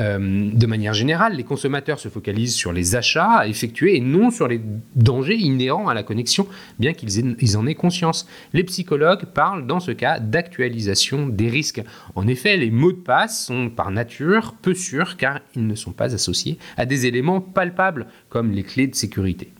Euh, 0.00 0.50
de 0.52 0.66
manière 0.66 0.94
générale, 0.94 1.34
les 1.34 1.44
consommateurs 1.44 2.00
se 2.00 2.08
focalisent 2.08 2.54
sur 2.54 2.72
les 2.72 2.96
achats 2.96 3.38
à 3.40 3.46
effectuer 3.46 3.96
et 3.96 4.00
non 4.00 4.30
sur 4.30 4.48
les 4.48 4.60
dangers 4.96 5.36
inhérents 5.36 5.88
à 5.88 5.94
la 5.94 6.02
connexion, 6.02 6.46
bien 6.78 6.94
qu'ils 6.94 7.56
en 7.56 7.66
aient 7.66 7.74
conscience. 7.74 8.26
Les 8.52 8.64
psychologues 8.64 9.26
parlent 9.26 9.66
dans 9.66 9.80
ce 9.80 9.92
cas 9.92 10.18
d'actualisation 10.18 11.26
des 11.26 11.48
risques. 11.48 11.82
En 12.14 12.26
effet, 12.26 12.56
les 12.56 12.70
mots 12.70 12.92
de 12.92 12.96
passe 12.96 13.46
sont 13.46 13.68
par 13.68 13.90
nature 13.90 14.54
peu 14.62 14.74
sûrs 14.74 15.16
car 15.16 15.40
ils 15.54 15.66
ne 15.66 15.74
sont 15.74 15.92
pas 15.92 16.14
associés 16.14 16.58
à 16.76 16.86
des 16.86 17.06
éléments 17.06 17.40
palpables 17.40 18.06
comme 18.28 18.52
les 18.52 18.62
clés 18.62 18.86
de 18.86 18.94
sécurité. 18.94 19.52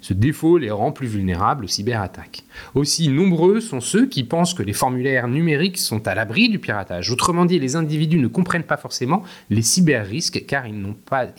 Ce 0.00 0.14
défaut 0.14 0.58
les 0.58 0.70
rend 0.70 0.92
plus 0.92 1.06
vulnérables 1.06 1.64
aux 1.64 1.68
cyberattaques. 1.68 2.44
Aussi 2.74 3.08
nombreux 3.08 3.60
sont 3.60 3.80
ceux 3.80 4.06
qui 4.06 4.24
pensent 4.24 4.54
que 4.54 4.62
les 4.62 4.72
formulaires 4.72 5.28
numériques 5.28 5.78
sont 5.78 6.06
à 6.06 6.14
l'abri 6.14 6.48
du 6.48 6.58
piratage. 6.58 7.10
Autrement 7.10 7.44
dit, 7.44 7.58
les 7.58 7.76
individus 7.76 8.18
ne 8.18 8.28
comprennent 8.28 8.62
pas 8.62 8.76
forcément 8.76 9.22
les 9.50 9.62
cyber-risques 9.62 10.44
car 10.46 10.66
ils 10.66 10.94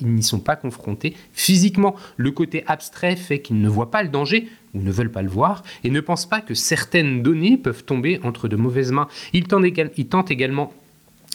n'y 0.08 0.24
sont 0.24 0.40
pas 0.40 0.56
confrontés 0.56 1.16
physiquement. 1.34 1.96
Le 2.18 2.32
côté 2.32 2.64
abstrait 2.68 3.16
fait 3.16 3.40
qu'ils 3.40 3.62
ne 3.62 3.70
voient 3.70 3.92
pas 3.92 4.04
le 4.04 4.10
danger 4.10 4.50
ou 4.74 4.82
ne 4.82 4.92
veulent 4.92 5.12
pas 5.12 5.22
le 5.22 5.30
voir 5.30 5.64
et 5.84 5.90
ne 5.90 6.02
pensent 6.02 6.30
pas 6.30 6.42
que 6.42 6.54
certaines 6.54 7.24
données 7.24 7.58
peuvent 7.58 7.84
tomber 7.84 8.20
entre 8.24 8.48
de 8.48 8.56
mauvaises 8.56 8.92
mains. 8.92 9.08
Ils 9.34 9.48
tentent 9.48 10.32
également 10.32 10.74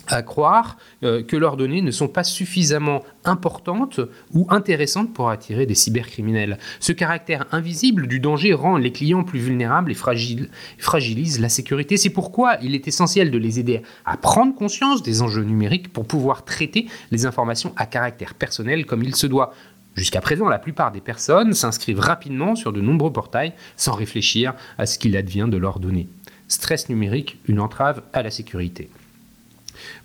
à 0.09 0.23
croire 0.23 0.77
euh, 1.03 1.23
que 1.23 1.37
leurs 1.37 1.57
données 1.57 1.83
ne 1.83 1.91
sont 1.91 2.09
pas 2.09 2.25
suffisamment 2.25 3.03
importantes 3.25 4.01
ou 4.33 4.47
intéressantes 4.51 5.13
pour 5.13 5.31
attirer 5.31 5.67
des 5.67 5.75
cybercriminels. 5.75 6.59
Ce 6.81 6.93
caractère 6.93 7.47
invisible 7.53 8.07
du 8.07 8.21
danger 8.21 8.53
rend 8.53 8.77
les 8.77 8.93
clients 8.93 9.25
plus 9.25 9.39
vulnérables 9.39 9.91
et 9.91 9.95
fragilise 9.95 11.41
la 11.41 11.49
sécurité. 11.49 11.97
C'est 11.97 12.11
pourquoi 12.11 12.57
il 12.63 12.75
est 12.75 12.89
essentiel 12.89 13.31
de 13.31 13.39
les 13.39 13.59
aider 13.59 13.83
à 14.05 14.17
prendre 14.17 14.55
conscience 14.55 15.03
des 15.03 15.23
enjeux 15.23 15.45
numériques 15.45 15.93
pour 15.93 16.07
pouvoir 16.07 16.45
traiter 16.45 16.87
les 17.11 17.27
informations 17.27 17.73
à 17.77 17.87
caractère 17.87 18.35
personnel 18.35 18.87
comme 18.87 19.03
il 19.03 19.15
se 19.15 19.27
doit. 19.27 19.53
Jusqu'à 19.97 20.21
présent, 20.21 20.49
la 20.49 20.59
plupart 20.59 20.91
des 20.91 21.01
personnes 21.01 21.53
s'inscrivent 21.53 22.01
rapidement 22.01 22.57
sur 22.57 22.73
de 22.73 22.81
nombreux 22.81 23.13
portails 23.13 23.53
sans 23.77 23.93
réfléchir 23.93 24.55
à 24.77 24.87
ce 24.87 24.99
qu'il 24.99 25.17
advient 25.17 25.47
de 25.49 25.57
leurs 25.57 25.79
données. 25.79 26.09
Stress 26.49 26.89
numérique, 26.89 27.39
une 27.47 27.61
entrave 27.61 28.03
à 28.13 28.23
la 28.23 28.31
sécurité. 28.31 28.91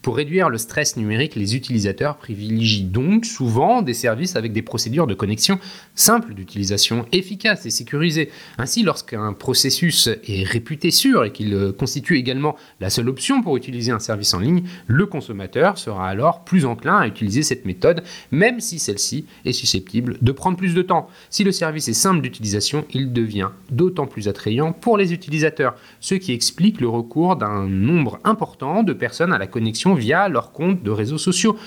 Pour 0.01 0.15
réduire 0.15 0.49
le 0.49 0.57
stress 0.57 0.97
numérique, 0.97 1.35
les 1.35 1.55
utilisateurs 1.55 2.17
privilégient 2.17 2.83
donc 2.83 3.25
souvent 3.25 3.81
des 3.81 3.93
services 3.93 4.35
avec 4.35 4.53
des 4.53 4.61
procédures 4.61 5.07
de 5.07 5.13
connexion 5.13 5.59
simples 5.95 6.33
d'utilisation, 6.33 7.05
efficaces 7.11 7.65
et 7.65 7.69
sécurisées. 7.69 8.29
Ainsi, 8.57 8.83
lorsqu'un 8.83 9.33
processus 9.33 10.09
est 10.27 10.43
réputé 10.43 10.91
sûr 10.91 11.23
et 11.25 11.31
qu'il 11.31 11.73
constitue 11.77 12.17
également 12.17 12.55
la 12.79 12.89
seule 12.89 13.09
option 13.09 13.41
pour 13.41 13.57
utiliser 13.57 13.91
un 13.91 13.99
service 13.99 14.33
en 14.33 14.39
ligne, 14.39 14.63
le 14.87 15.05
consommateur 15.05 15.77
sera 15.77 16.07
alors 16.07 16.43
plus 16.43 16.65
enclin 16.65 16.97
à 16.97 17.07
utiliser 17.07 17.43
cette 17.43 17.65
méthode, 17.65 18.03
même 18.31 18.59
si 18.59 18.79
celle-ci 18.79 19.25
est 19.45 19.53
susceptible 19.53 20.17
de 20.21 20.31
prendre 20.31 20.57
plus 20.57 20.73
de 20.73 20.81
temps. 20.81 21.09
Si 21.29 21.43
le 21.43 21.51
service 21.51 21.87
est 21.87 21.93
simple 21.93 22.21
d'utilisation, 22.21 22.85
il 22.93 23.13
devient 23.13 23.49
d'autant 23.69 24.07
plus 24.07 24.27
attrayant 24.27 24.73
pour 24.73 24.97
les 24.97 25.13
utilisateurs, 25.13 25.75
ce 25.99 26.15
qui 26.15 26.33
explique 26.33 26.81
le 26.81 26.89
recours 26.89 27.35
d'un 27.35 27.67
nombre 27.67 28.19
important 28.23 28.83
de 28.83 28.93
personnes 28.93 29.33
à 29.33 29.37
la 29.37 29.47
connexion 29.47 29.68
via 29.95 30.29
leur 30.29 30.51
compte 30.51 30.83
de 30.83 30.91
réseaux 30.91 31.17
sociaux 31.17 31.57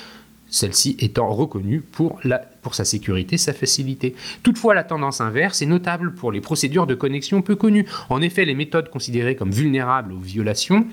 celle-ci 0.53 0.97
étant 1.01 1.33
reconnue 1.33 1.81
pour, 1.81 2.21
pour 2.61 2.75
sa 2.75 2.85
sécurité, 2.85 3.39
sa 3.39 3.55
facilité. 3.55 4.15
Toutefois, 4.43 4.75
la 4.75 4.85
tendance 4.85 5.21
inverse 5.21 5.63
est 5.63 5.67
notable 5.67 6.15
pour 6.15 6.31
les 6.31 6.43
procédures 6.43 6.87
de 6.87 6.95
connexion 6.95 7.41
peu 7.41 7.57
connues. 7.57 7.87
En 8.11 8.21
effet, 8.21 8.45
les 8.45 8.55
méthodes 8.55 8.91
considérées 8.91 9.35
comme 9.35 9.51
vulnérables 9.51 10.13
aux 10.13 10.19
violations, 10.19 10.87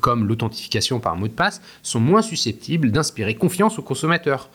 comme 0.00 0.26
l'authentification 0.26 0.98
par 0.98 1.16
mot 1.16 1.28
de 1.28 1.32
passe, 1.32 1.62
sont 1.82 2.00
moins 2.00 2.20
susceptibles 2.20 2.90
d'inspirer 2.90 3.36
confiance 3.36 3.78
aux 3.78 3.82
consommateurs. 3.82 4.50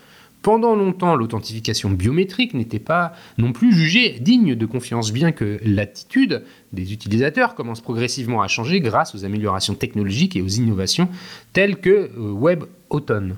Pendant 0.46 0.76
longtemps, 0.76 1.16
l'authentification 1.16 1.90
biométrique 1.90 2.54
n'était 2.54 2.78
pas 2.78 3.14
non 3.40 3.52
plus 3.52 3.74
jugée 3.74 4.20
digne 4.20 4.54
de 4.54 4.66
confiance, 4.68 5.12
bien 5.12 5.32
que 5.32 5.58
l'attitude 5.64 6.44
des 6.72 6.94
utilisateurs 6.94 7.56
commence 7.56 7.82
progressivement 7.82 8.44
à 8.44 8.48
changer 8.48 8.80
grâce 8.80 9.16
aux 9.16 9.26
améliorations 9.26 9.74
technologiques 9.74 10.36
et 10.36 10.44
aux 10.44 10.48
innovations 10.48 11.10
telles 11.52 11.78
que 11.78 11.90
euh, 11.90 12.32
WebAuthn. 12.32 13.38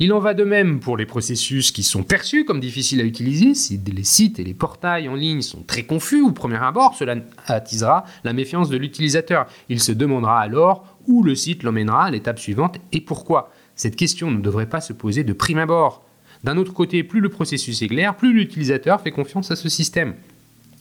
Il 0.00 0.12
en 0.12 0.18
va 0.18 0.34
de 0.34 0.42
même 0.42 0.80
pour 0.80 0.96
les 0.96 1.06
processus 1.06 1.70
qui 1.70 1.84
sont 1.84 2.02
perçus 2.02 2.44
comme 2.44 2.58
difficiles 2.58 3.00
à 3.00 3.04
utiliser. 3.04 3.54
Si 3.54 3.78
les 3.78 4.02
sites 4.02 4.40
et 4.40 4.44
les 4.44 4.52
portails 4.52 5.08
en 5.08 5.14
ligne 5.14 5.42
sont 5.42 5.62
très 5.62 5.84
confus 5.84 6.22
au 6.22 6.32
premier 6.32 6.56
abord, 6.56 6.96
cela 6.96 7.14
attisera 7.46 8.04
la 8.24 8.32
méfiance 8.32 8.68
de 8.68 8.76
l'utilisateur. 8.76 9.46
Il 9.68 9.78
se 9.78 9.92
demandera 9.92 10.40
alors 10.40 10.98
où 11.06 11.22
le 11.22 11.36
site 11.36 11.62
l'emmènera 11.62 12.06
à 12.06 12.10
l'étape 12.10 12.40
suivante 12.40 12.80
et 12.90 13.00
pourquoi. 13.00 13.52
Cette 13.76 13.94
question 13.94 14.32
ne 14.32 14.40
devrait 14.40 14.68
pas 14.68 14.80
se 14.80 14.92
poser 14.92 15.22
de 15.22 15.32
prime 15.32 15.58
abord. 15.58 16.04
D'un 16.44 16.56
autre 16.56 16.72
côté, 16.72 17.04
plus 17.04 17.20
le 17.20 17.28
processus 17.28 17.82
est 17.82 17.88
clair, 17.88 18.16
plus 18.16 18.32
l'utilisateur 18.32 19.00
fait 19.00 19.12
confiance 19.12 19.50
à 19.50 19.56
ce 19.56 19.68
système. 19.68 20.14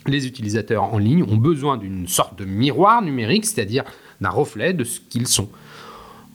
Les 0.08 0.26
utilisateurs 0.26 0.84
en 0.84 0.98
ligne 0.98 1.24
ont 1.24 1.38
besoin 1.38 1.78
d'une 1.78 2.08
sorte 2.08 2.40
de 2.40 2.46
miroir 2.46 3.04
numérique, 3.04 3.46
c'est-à-dire 3.46 3.84
d'un 4.20 4.30
reflet 4.30 4.74
de 4.74 4.84
ce 4.84 5.00
qu'ils 5.00 5.28
sont. 5.28 5.50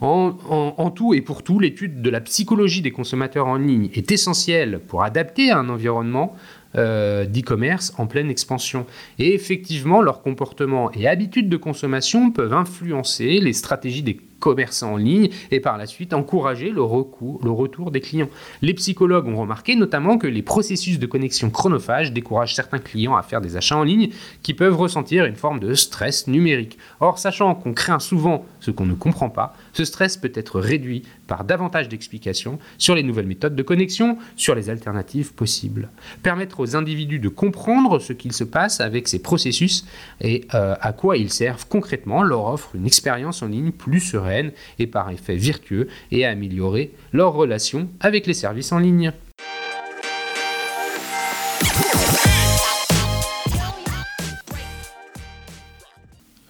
En, 0.00 0.90
tout 0.90 1.14
et 1.14 1.23
pour 1.23 1.42
tout, 1.42 1.59
l'étude 1.59 2.02
de 2.02 2.11
la 2.11 2.21
psychologie 2.21 2.83
des 2.83 2.90
consommateurs 2.90 3.47
en 3.47 3.56
ligne 3.56 3.88
est 3.95 4.12
essentielle 4.12 4.80
pour 4.87 5.02
adapter 5.02 5.50
à 5.50 5.59
un 5.59 5.71
environnement 5.71 6.37
euh, 6.76 7.25
d'e-commerce 7.25 7.95
en 7.97 8.06
pleine 8.06 8.28
expansion. 8.28 8.85
Et 9.18 9.35
effectivement, 9.35 10.02
leur 10.02 10.21
comportement 10.21 10.92
et 10.92 11.09
habitudes 11.09 11.49
de 11.49 11.56
consommation 11.56 12.30
peuvent 12.30 12.52
influencer 12.52 13.40
les 13.40 13.54
stratégies 13.54 14.02
des 14.02 14.21
commerçants 14.40 14.95
en 14.95 14.97
ligne 14.97 15.31
et 15.50 15.61
par 15.61 15.78
la 15.78 15.87
suite 15.87 16.12
encourager 16.12 16.71
le, 16.71 16.83
retour 16.83 17.90
des 17.90 18.00
clients. 18.00 18.28
Les 18.62 18.75
psychologues 18.75 19.28
ont 19.28 19.37
remarqué 19.37 19.76
notamment 19.76 20.19
que 20.19 20.26
les 20.26 20.43
processus 20.43 20.99
de 20.99 21.07
connexion 21.07 21.50
chronophage 21.50 22.12
découragent 22.12 22.55
certains 22.55 22.78
clients 22.78 23.16
à 23.16 23.23
faire 23.23 23.40
des 23.40 23.57
achats 23.57 23.76
en 23.76 23.83
ligne 23.83 24.11
qui 24.43 24.55
peuvent 24.55 24.76
ressentir 24.76 25.25
une 25.25 25.37
forme 25.37 25.61
de 25.61 25.75
stress 25.75 26.26
numérique. 26.26 26.78
Or, 27.00 27.19
sachant 27.19 27.55
qu'on 27.55 27.73
craint 27.73 27.99
souvent 27.99 28.45
ce 28.61 28.71
qu'on 28.71 28.87
ne 28.87 28.95
comprend 28.95 29.31
pas, 29.31 29.55
ce 29.76 29.85
stress 29.85 30.16
peut 30.16 30.33
être 30.35 30.59
réduit 30.59 31.02
par 31.26 31.45
davantage 31.45 31.88
d'explications 31.88 32.59
sur 32.78 32.95
les 32.95 33.02
nouvelles 33.02 33.26
méthodes 33.26 33.54
de 33.54 33.62
connexion, 33.62 34.16
sur 34.37 34.54
les 34.54 34.71
alternatives 34.71 35.35
possibles. 35.35 35.90
Permettre 36.23 36.61
aux 36.61 36.76
individus 36.76 37.18
de 37.18 37.28
comprendre 37.28 37.99
ce 37.99 38.14
qu'il 38.14 38.33
se 38.33 38.45
passe 38.45 38.80
avec 38.80 39.06
ces 39.06 39.21
processus 39.21 39.85
et 40.21 40.47
euh, 40.54 40.75
à 40.80 40.92
quoi 40.92 41.18
ils 41.18 41.33
servent 41.33 41.66
concrètement 41.68 42.23
leur 42.23 42.47
offre 42.47 42.75
une 42.75 42.87
expérience 42.87 43.42
en 43.42 43.49
ligne 43.49 43.71
plus 43.71 44.00
sereine 44.00 44.52
et 44.78 44.87
par 44.87 45.11
effet 45.11 45.37
vertueux 45.37 45.88
et 46.11 46.25
améliorer 46.25 46.92
leur 47.12 47.35
relation 47.35 47.88
avec 48.00 48.26
les 48.26 48.35
services 48.35 48.73
en 48.73 48.78
ligne. 48.78 49.12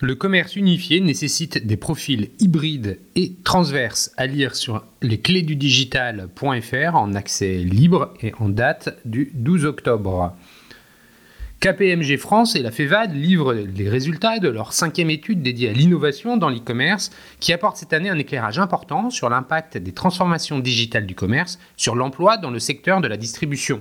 Le 0.00 0.15
commerce 0.15 0.57
unifié 0.57 1.00
nécessite 1.00 1.67
des 1.67 1.79
profils 1.79 2.29
hybrides 2.38 2.99
et 3.15 3.33
transverses 3.45 4.12
à 4.19 4.26
lire 4.26 4.55
sur 4.55 4.85
lesclésdudigital.fr 5.00 6.95
en 6.95 7.15
accès 7.15 7.55
libre 7.55 8.12
et 8.21 8.35
en 8.38 8.50
date 8.50 8.99
du 9.07 9.31
12 9.33 9.65
octobre. 9.65 10.37
KPMG 11.61 12.19
France 12.19 12.57
et 12.57 12.62
la 12.62 12.71
FEVAD 12.71 13.15
livrent 13.15 13.55
les 13.55 13.88
résultats 13.88 14.38
de 14.38 14.50
leur 14.50 14.75
cinquième 14.75 15.09
étude 15.09 15.41
dédiée 15.41 15.71
à 15.71 15.73
l'innovation 15.73 16.37
dans 16.37 16.50
l'e-commerce 16.50 17.11
qui 17.41 17.55
apporte 17.55 17.79
cette 17.79 17.95
année 17.95 18.11
un 18.11 18.19
éclairage 18.19 18.59
important 18.59 19.09
sur 19.09 19.31
l'impact 19.31 19.79
des 19.79 19.93
transformations 19.93 20.59
digitales 20.59 21.07
du 21.07 21.15
commerce 21.15 21.59
sur 21.79 21.95
l'emploi 21.95 22.37
dans 22.37 22.50
le 22.50 22.59
secteur 22.59 23.00
de 23.00 23.09
la 23.09 23.17
distribution. 23.17 23.81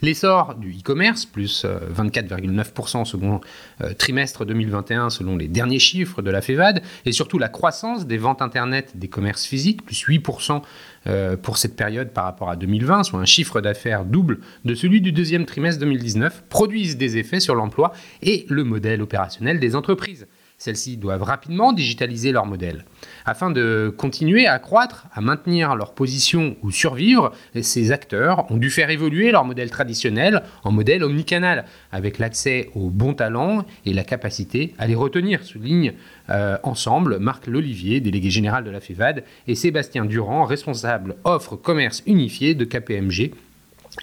L'essor 0.00 0.54
du 0.54 0.70
e-commerce, 0.70 1.26
plus 1.26 1.64
24,9% 1.64 2.98
euh, 2.98 3.00
au 3.00 3.04
second 3.04 3.40
euh, 3.80 3.92
trimestre 3.94 4.44
2021 4.44 5.10
selon 5.10 5.36
les 5.36 5.48
derniers 5.48 5.80
chiffres 5.80 6.22
de 6.22 6.30
la 6.30 6.40
FEVAD, 6.40 6.82
et 7.04 7.12
surtout 7.12 7.38
la 7.38 7.48
croissance 7.48 8.06
des 8.06 8.16
ventes 8.16 8.40
Internet 8.40 8.92
des 8.96 9.08
commerces 9.08 9.44
physiques, 9.44 9.84
plus 9.84 10.06
8% 10.06 10.62
euh, 11.08 11.36
pour 11.36 11.58
cette 11.58 11.74
période 11.74 12.10
par 12.10 12.24
rapport 12.24 12.48
à 12.48 12.56
2020, 12.56 13.02
soit 13.02 13.18
un 13.18 13.24
chiffre 13.24 13.60
d'affaires 13.60 14.04
double 14.04 14.38
de 14.64 14.74
celui 14.74 15.00
du 15.00 15.10
deuxième 15.10 15.46
trimestre 15.46 15.80
2019, 15.80 16.44
produisent 16.48 16.96
des 16.96 17.16
effets 17.16 17.40
sur 17.40 17.56
l'emploi 17.56 17.92
et 18.22 18.46
le 18.48 18.62
modèle 18.62 19.02
opérationnel 19.02 19.58
des 19.58 19.74
entreprises. 19.74 20.28
Celles-ci 20.58 20.96
doivent 20.96 21.22
rapidement 21.22 21.72
digitaliser 21.72 22.32
leur 22.32 22.44
modèle. 22.44 22.84
Afin 23.24 23.50
de 23.50 23.94
continuer 23.96 24.48
à 24.48 24.58
croître, 24.58 25.06
à 25.12 25.20
maintenir 25.20 25.76
leur 25.76 25.94
position 25.94 26.56
ou 26.62 26.72
survivre, 26.72 27.32
ces 27.62 27.92
acteurs 27.92 28.50
ont 28.50 28.56
dû 28.56 28.68
faire 28.68 28.90
évoluer 28.90 29.30
leur 29.30 29.44
modèle 29.44 29.70
traditionnel 29.70 30.42
en 30.64 30.72
modèle 30.72 31.04
omnicanal, 31.04 31.64
avec 31.92 32.18
l'accès 32.18 32.70
aux 32.74 32.90
bons 32.90 33.14
talents 33.14 33.64
et 33.86 33.92
la 33.92 34.02
capacité 34.02 34.74
à 34.78 34.88
les 34.88 34.96
retenir, 34.96 35.44
souligne 35.44 35.92
euh, 36.28 36.58
ensemble 36.64 37.18
Marc 37.18 37.46
Lolivier, 37.46 38.00
délégué 38.00 38.30
général 38.30 38.64
de 38.64 38.70
la 38.70 38.80
FEVAD, 38.80 39.22
et 39.46 39.54
Sébastien 39.54 40.06
Durand, 40.06 40.44
responsable 40.44 41.14
offre 41.22 41.54
commerce 41.54 42.02
unifié 42.06 42.56
de 42.56 42.64
KPMG 42.64 43.30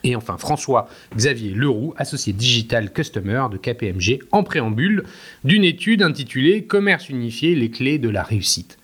Et 0.04 0.16
enfin, 0.16 0.38
François-Xavier 0.38 1.52
Leroux, 1.52 1.94
associé 1.98 2.34
digital 2.34 2.92
customer 2.92 3.46
de 3.52 3.58
KPMG, 3.58 4.20
en 4.32 4.44
préambule 4.44 5.04
d'une 5.44 5.64
étude 5.64 6.02
intitulée 6.02 6.66
Commerce 6.66 7.10
unifié, 7.10 7.56
les 7.56 7.72
clés 7.72 7.98
de 7.98 8.10
la 8.10 8.24
réussite. 8.24 8.78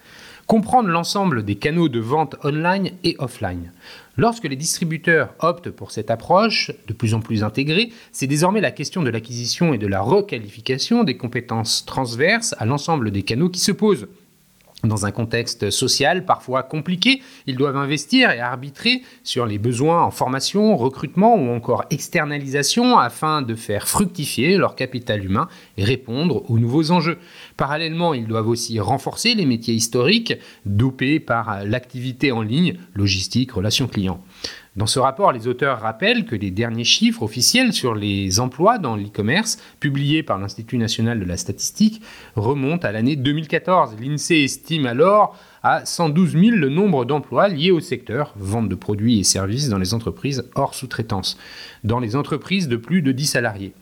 Comprendre 0.47 0.89
l'ensemble 0.89 1.43
des 1.43 1.55
canaux 1.55 1.87
de 1.87 1.99
vente 1.99 2.35
online 2.43 2.91
et 3.03 3.15
offline. 3.19 3.71
Lorsque 4.17 4.43
les 4.43 4.57
distributeurs 4.57 5.33
optent 5.39 5.69
pour 5.69 5.91
cette 5.91 6.11
approche 6.11 6.71
de 6.87 6.93
plus 6.93 7.13
en 7.13 7.21
plus 7.21 7.43
intégrée, 7.43 7.91
c'est 8.11 8.27
désormais 8.27 8.59
la 8.59 8.71
question 8.71 9.01
de 9.01 9.09
l'acquisition 9.09 9.73
et 9.73 9.77
de 9.77 9.87
la 9.87 10.01
requalification 10.01 11.05
des 11.05 11.15
compétences 11.15 11.85
transverses 11.85 12.53
à 12.57 12.65
l'ensemble 12.65 13.11
des 13.11 13.23
canaux 13.23 13.49
qui 13.49 13.61
se 13.61 13.71
pose. 13.71 14.07
Dans 14.83 15.05
un 15.05 15.11
contexte 15.11 15.69
social 15.69 16.25
parfois 16.25 16.63
compliqué, 16.63 17.21
ils 17.45 17.55
doivent 17.55 17.77
investir 17.77 18.31
et 18.31 18.39
arbitrer 18.39 19.03
sur 19.23 19.45
les 19.45 19.59
besoins 19.59 20.01
en 20.01 20.09
formation, 20.09 20.75
recrutement 20.75 21.35
ou 21.35 21.51
encore 21.51 21.85
externalisation 21.91 22.97
afin 22.97 23.43
de 23.43 23.53
faire 23.53 23.87
fructifier 23.87 24.57
leur 24.57 24.75
capital 24.75 25.23
humain 25.23 25.47
et 25.77 25.83
répondre 25.83 26.49
aux 26.49 26.57
nouveaux 26.57 26.89
enjeux. 26.89 27.19
Parallèlement, 27.57 28.15
ils 28.15 28.25
doivent 28.25 28.47
aussi 28.47 28.79
renforcer 28.79 29.35
les 29.35 29.45
métiers 29.45 29.75
historiques 29.75 30.33
dopés 30.65 31.19
par 31.19 31.63
l'activité 31.63 32.31
en 32.31 32.41
ligne, 32.41 32.77
logistique, 32.95 33.51
relations 33.51 33.87
clients. 33.87 34.23
Dans 34.77 34.87
ce 34.87 34.99
rapport, 34.99 35.33
les 35.33 35.47
auteurs 35.47 35.81
rappellent 35.81 36.23
que 36.23 36.35
les 36.35 36.49
derniers 36.49 36.85
chiffres 36.85 37.23
officiels 37.23 37.73
sur 37.73 37.93
les 37.93 38.39
emplois 38.39 38.77
dans 38.77 38.95
l'e-commerce, 38.95 39.57
publiés 39.81 40.23
par 40.23 40.39
l'Institut 40.39 40.77
national 40.77 41.19
de 41.19 41.25
la 41.25 41.35
statistique, 41.35 42.01
remontent 42.37 42.87
à 42.87 42.93
l'année 42.93 43.17
2014. 43.17 43.97
L'INSEE 43.99 44.45
estime 44.45 44.85
alors 44.85 45.37
à 45.61 45.85
112 45.85 46.31
000 46.31 46.55
le 46.55 46.69
nombre 46.69 47.03
d'emplois 47.03 47.49
liés 47.49 47.71
au 47.71 47.81
secteur 47.81 48.33
vente 48.37 48.69
de 48.69 48.75
produits 48.75 49.19
et 49.19 49.25
services 49.25 49.67
dans 49.67 49.77
les 49.77 49.93
entreprises 49.93 50.49
hors 50.55 50.73
sous-traitance, 50.73 51.37
dans 51.83 51.99
les 51.99 52.15
entreprises 52.15 52.69
de 52.69 52.77
plus 52.77 53.01
de 53.01 53.11
10 53.11 53.25
salariés. 53.25 53.73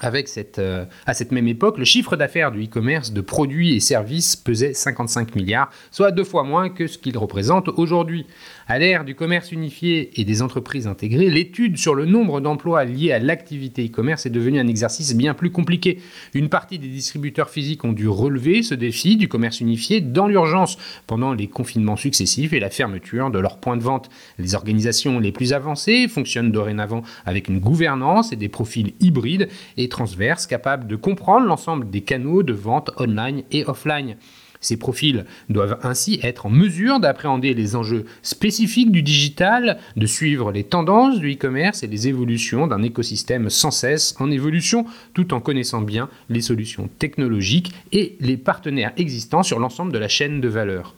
Avec 0.00 0.28
cette, 0.28 0.60
euh, 0.60 0.84
à 1.06 1.14
cette 1.14 1.32
même 1.32 1.48
époque, 1.48 1.76
le 1.76 1.84
chiffre 1.84 2.14
d'affaires 2.14 2.52
du 2.52 2.64
e-commerce 2.64 3.12
de 3.12 3.20
produits 3.20 3.74
et 3.74 3.80
services 3.80 4.36
pesait 4.36 4.72
55 4.72 5.34
milliards, 5.34 5.70
soit 5.90 6.12
deux 6.12 6.22
fois 6.22 6.44
moins 6.44 6.68
que 6.68 6.86
ce 6.86 6.98
qu'il 6.98 7.18
représente 7.18 7.68
aujourd'hui. 7.68 8.24
À 8.68 8.78
l'ère 8.78 9.04
du 9.04 9.16
commerce 9.16 9.50
unifié 9.50 10.20
et 10.20 10.24
des 10.24 10.40
entreprises 10.40 10.86
intégrées, 10.86 11.30
l'étude 11.30 11.78
sur 11.78 11.96
le 11.96 12.04
nombre 12.04 12.40
d'emplois 12.40 12.84
liés 12.84 13.10
à 13.10 13.18
l'activité 13.18 13.86
e-commerce 13.86 14.24
est 14.26 14.30
devenue 14.30 14.60
un 14.60 14.68
exercice 14.68 15.16
bien 15.16 15.34
plus 15.34 15.50
compliqué. 15.50 15.98
Une 16.32 16.48
partie 16.48 16.78
des 16.78 16.88
distributeurs 16.88 17.50
physiques 17.50 17.84
ont 17.84 17.92
dû 17.92 18.06
relever 18.06 18.62
ce 18.62 18.74
défi 18.74 19.16
du 19.16 19.26
commerce 19.26 19.60
unifié 19.60 20.00
dans 20.00 20.28
l'urgence 20.28 20.78
pendant 21.08 21.32
les 21.32 21.48
confinements 21.48 21.96
successifs 21.96 22.52
et 22.52 22.60
la 22.60 22.70
fermeture 22.70 23.30
de 23.30 23.38
leurs 23.40 23.58
points 23.58 23.76
de 23.76 23.82
vente. 23.82 24.10
Les 24.38 24.54
organisations 24.54 25.18
les 25.18 25.32
plus 25.32 25.52
avancées 25.52 26.06
fonctionnent 26.06 26.52
dorénavant 26.52 27.02
avec 27.26 27.48
une 27.48 27.58
gouvernance 27.58 28.32
et 28.32 28.36
des 28.36 28.48
profils 28.48 28.92
hybrides 29.00 29.48
et 29.76 29.87
transverses 29.88 30.46
capables 30.46 30.86
de 30.86 30.96
comprendre 30.96 31.46
l'ensemble 31.46 31.90
des 31.90 32.02
canaux 32.02 32.42
de 32.42 32.52
vente 32.52 32.90
online 32.98 33.42
et 33.50 33.64
offline. 33.66 34.16
Ces 34.60 34.76
profils 34.76 35.24
doivent 35.48 35.78
ainsi 35.82 36.18
être 36.22 36.46
en 36.46 36.50
mesure 36.50 36.98
d'appréhender 36.98 37.54
les 37.54 37.76
enjeux 37.76 38.04
spécifiques 38.22 38.90
du 38.90 39.02
digital, 39.02 39.78
de 39.96 40.06
suivre 40.06 40.50
les 40.50 40.64
tendances 40.64 41.20
du 41.20 41.34
e-commerce 41.34 41.82
et 41.82 41.86
les 41.86 42.08
évolutions 42.08 42.66
d'un 42.66 42.82
écosystème 42.82 43.50
sans 43.50 43.70
cesse 43.70 44.16
en 44.18 44.30
évolution, 44.30 44.84
tout 45.14 45.32
en 45.32 45.40
connaissant 45.40 45.80
bien 45.80 46.08
les 46.28 46.40
solutions 46.40 46.88
technologiques 46.98 47.72
et 47.92 48.16
les 48.20 48.36
partenaires 48.36 48.92
existants 48.96 49.44
sur 49.44 49.60
l'ensemble 49.60 49.92
de 49.92 49.98
la 49.98 50.08
chaîne 50.08 50.40
de 50.40 50.48
valeur. 50.48 50.94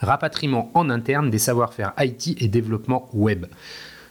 Rapatriement 0.00 0.70
en 0.74 0.90
interne 0.90 1.30
des 1.30 1.38
savoir-faire 1.38 1.92
IT 1.98 2.42
et 2.42 2.48
développement 2.48 3.08
web. 3.14 3.46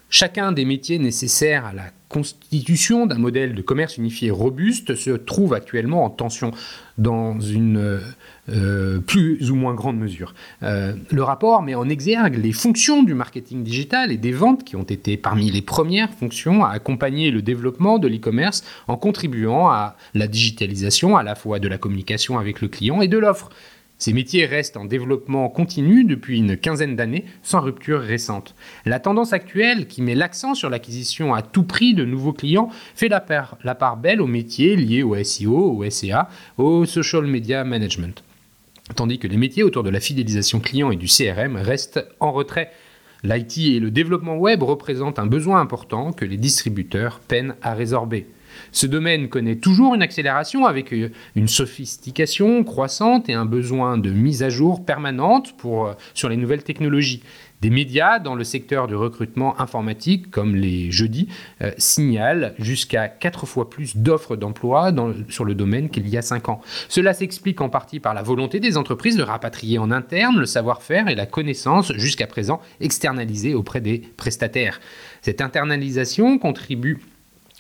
Chacun 0.09 0.51
des 0.51 0.65
métiers 0.65 0.99
nécessaires 0.99 1.65
à 1.65 1.73
la 1.73 1.85
constitution 2.09 3.07
d'un 3.07 3.17
modèle 3.17 3.55
de 3.55 3.61
commerce 3.61 3.97
unifié 3.97 4.31
robuste 4.31 4.95
se 4.95 5.11
trouve 5.11 5.53
actuellement 5.53 6.05
en 6.05 6.09
tension 6.09 6.51
dans 6.97 7.39
une 7.39 7.99
euh, 8.47 8.99
plus 8.99 9.51
ou 9.51 9.55
moins 9.55 9.73
grande 9.73 9.97
mesure. 9.97 10.33
Euh, 10.63 10.93
le 11.11 11.23
rapport 11.23 11.61
met 11.63 11.75
en 11.75 11.89
exergue 11.89 12.37
les 12.37 12.53
fonctions 12.53 13.03
du 13.03 13.13
marketing 13.15 13.63
digital 13.63 14.11
et 14.11 14.17
des 14.17 14.31
ventes 14.31 14.63
qui 14.63 14.75
ont 14.75 14.83
été 14.83 15.17
parmi 15.17 15.49
les 15.51 15.61
premières 15.61 16.13
fonctions 16.13 16.63
à 16.63 16.69
accompagner 16.69 17.31
le 17.31 17.41
développement 17.41 17.97
de 17.97 18.07
l'e-commerce 18.07 18.63
en 18.87 18.97
contribuant 18.97 19.69
à 19.69 19.97
la 20.13 20.27
digitalisation 20.27 21.17
à 21.17 21.23
la 21.23 21.35
fois 21.35 21.59
de 21.59 21.67
la 21.67 21.77
communication 21.77 22.37
avec 22.39 22.61
le 22.61 22.67
client 22.67 23.01
et 23.01 23.07
de 23.07 23.17
l'offre. 23.17 23.49
Ces 23.97 24.12
métiers 24.12 24.45
restent 24.45 24.75
en 24.75 24.84
développement 24.84 25.47
continu 25.47 26.03
depuis 26.03 26.39
une 26.39 26.58
quinzaine 26.58 26.97
d'années, 26.97 27.23
sans 27.43 27.62
rupture 27.62 28.01
récente. 28.01 28.53
La 28.86 28.99
tendance 28.99 29.31
actuelle, 29.31 29.88
qui 29.88 30.01
met 30.01 30.15
l'accent 30.15 30.53
sur 30.53 30.69
l'acquisition 30.69 31.34
à 31.34 31.41
tout 31.41 31.63
prix 31.63 31.93
de 31.93 32.03
nouveaux 32.03 32.34
clients, 32.34 32.69
fait 32.95 33.08
la 33.08 33.21
part, 33.21 33.97
belle 33.97 34.21
aux 34.21 34.27
métiers 34.27 34.75
liés 34.75 35.03
au 35.03 35.21
SEO, 35.23 35.77
au 35.77 35.89
SEA, 35.89 36.27
au 36.58 36.86
social 36.86 37.25
media 37.25 37.63
management. 37.63 38.21
Tandis 38.95 39.17
que 39.17 39.27
les 39.27 39.38
métiers 39.38 39.63
autour 39.63 39.84
de 39.84 39.89
la 39.89 39.99
fidélisation 39.99 40.60
client 40.60 40.91
et 40.91 40.97
du 40.97 41.08
CRM 41.08 41.55
restent 41.55 42.05
en 42.19 42.31
retrait. 42.31 42.71
L'IT 43.23 43.58
et 43.58 43.79
le 43.79 43.89
développement 43.89 44.38
web 44.38 44.62
représentent 44.62 45.17
un 45.17 45.25
besoin 45.25 45.60
important 45.60 46.12
que 46.12 46.25
les 46.25 46.38
distributeurs 46.38 47.19
peinent 47.19 47.55
à 47.63 47.73
résorber. 47.73 48.27
Ce 48.71 48.87
domaine 48.87 49.29
connaît 49.29 49.55
toujours 49.55 49.95
une 49.95 50.01
accélération 50.01 50.65
avec 50.65 50.93
euh, 50.93 51.11
une 51.35 51.47
sophistication 51.47 52.63
croissante 52.63 53.29
et 53.29 53.33
un 53.33 53.45
besoin 53.45 53.97
de 53.97 54.11
mise 54.11 54.43
à 54.43 54.49
jour 54.49 54.85
permanente 54.85 55.55
pour, 55.57 55.87
euh, 55.87 55.93
sur 56.13 56.29
les 56.29 56.37
nouvelles 56.37 56.63
technologies. 56.63 57.23
Des 57.61 57.69
médias 57.69 58.19
dans 58.19 58.35
le 58.35 58.43
secteur 58.43 58.87
du 58.87 58.95
recrutement 58.95 59.59
informatique, 59.59 60.29
comme 60.29 60.55
les 60.55 60.91
jeudis, 60.91 61.29
euh, 61.61 61.71
signalent 61.77 62.53
jusqu'à 62.59 63.07
4 63.07 63.45
fois 63.45 63.69
plus 63.69 63.97
d'offres 63.97 64.35
d'emploi 64.35 64.93
sur 65.29 65.45
le 65.45 65.55
domaine 65.55 65.89
qu'il 65.89 66.07
y 66.07 66.17
a 66.17 66.21
5 66.21 66.49
ans. 66.49 66.61
Cela 66.89 67.13
s'explique 67.13 67.61
en 67.61 67.69
partie 67.69 67.99
par 67.99 68.13
la 68.13 68.21
volonté 68.21 68.59
des 68.59 68.77
entreprises 68.77 69.15
de 69.15 69.23
rapatrier 69.23 69.79
en 69.79 69.89
interne 69.89 70.37
le 70.37 70.45
savoir-faire 70.45 71.07
et 71.07 71.15
la 71.15 71.25
connaissance 71.25 71.93
jusqu'à 71.93 72.27
présent 72.27 72.61
externalisés 72.81 73.55
auprès 73.55 73.81
des 73.81 73.99
prestataires. 74.15 74.79
Cette 75.21 75.41
internalisation 75.41 76.37
contribue 76.37 76.99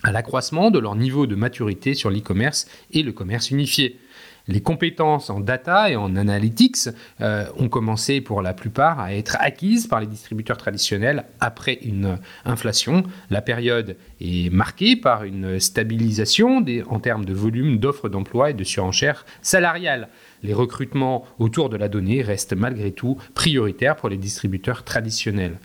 à 0.05 0.11
l'accroissement 0.11 0.69
de 0.69 0.77
leur 0.77 0.95
niveau 0.95 1.25
de 1.25 1.33
maturité 1.33 1.95
sur 1.95 2.11
l'e-commerce 2.11 2.67
et 2.91 3.01
le 3.01 3.11
commerce 3.11 3.49
unifié. 3.49 3.99
Les 4.47 4.61
compétences 4.61 5.31
en 5.31 5.39
data 5.39 5.89
et 5.89 5.95
en 5.95 6.15
analytics 6.15 6.89
euh, 7.21 7.47
ont 7.57 7.69
commencé 7.69 8.21
pour 8.21 8.43
la 8.43 8.53
plupart 8.53 8.99
à 8.99 9.15
être 9.15 9.35
acquises 9.39 9.87
par 9.87 9.99
les 9.99 10.05
distributeurs 10.05 10.57
traditionnels 10.57 11.25
après 11.39 11.79
une 11.81 12.19
inflation. 12.45 13.01
La 13.31 13.41
période 13.41 13.97
est 14.21 14.53
marquée 14.53 14.95
par 14.95 15.23
une 15.23 15.59
stabilisation 15.59 16.63
en 16.87 16.99
termes 16.99 17.25
de 17.25 17.33
volume 17.33 17.79
d'offres 17.79 18.07
d'emploi 18.07 18.51
et 18.51 18.53
de 18.53 18.63
surenchères 18.63 19.25
salariales. 19.41 20.09
Les 20.43 20.53
recrutements 20.53 21.25
autour 21.39 21.69
de 21.69 21.77
la 21.77 21.89
donnée 21.89 22.21
restent 22.21 22.55
malgré 22.55 22.91
tout 22.91 23.17
prioritaires 23.33 23.95
pour 23.95 24.09
les 24.09 24.17
distributeurs 24.17 24.83
traditionnels. 24.83 25.57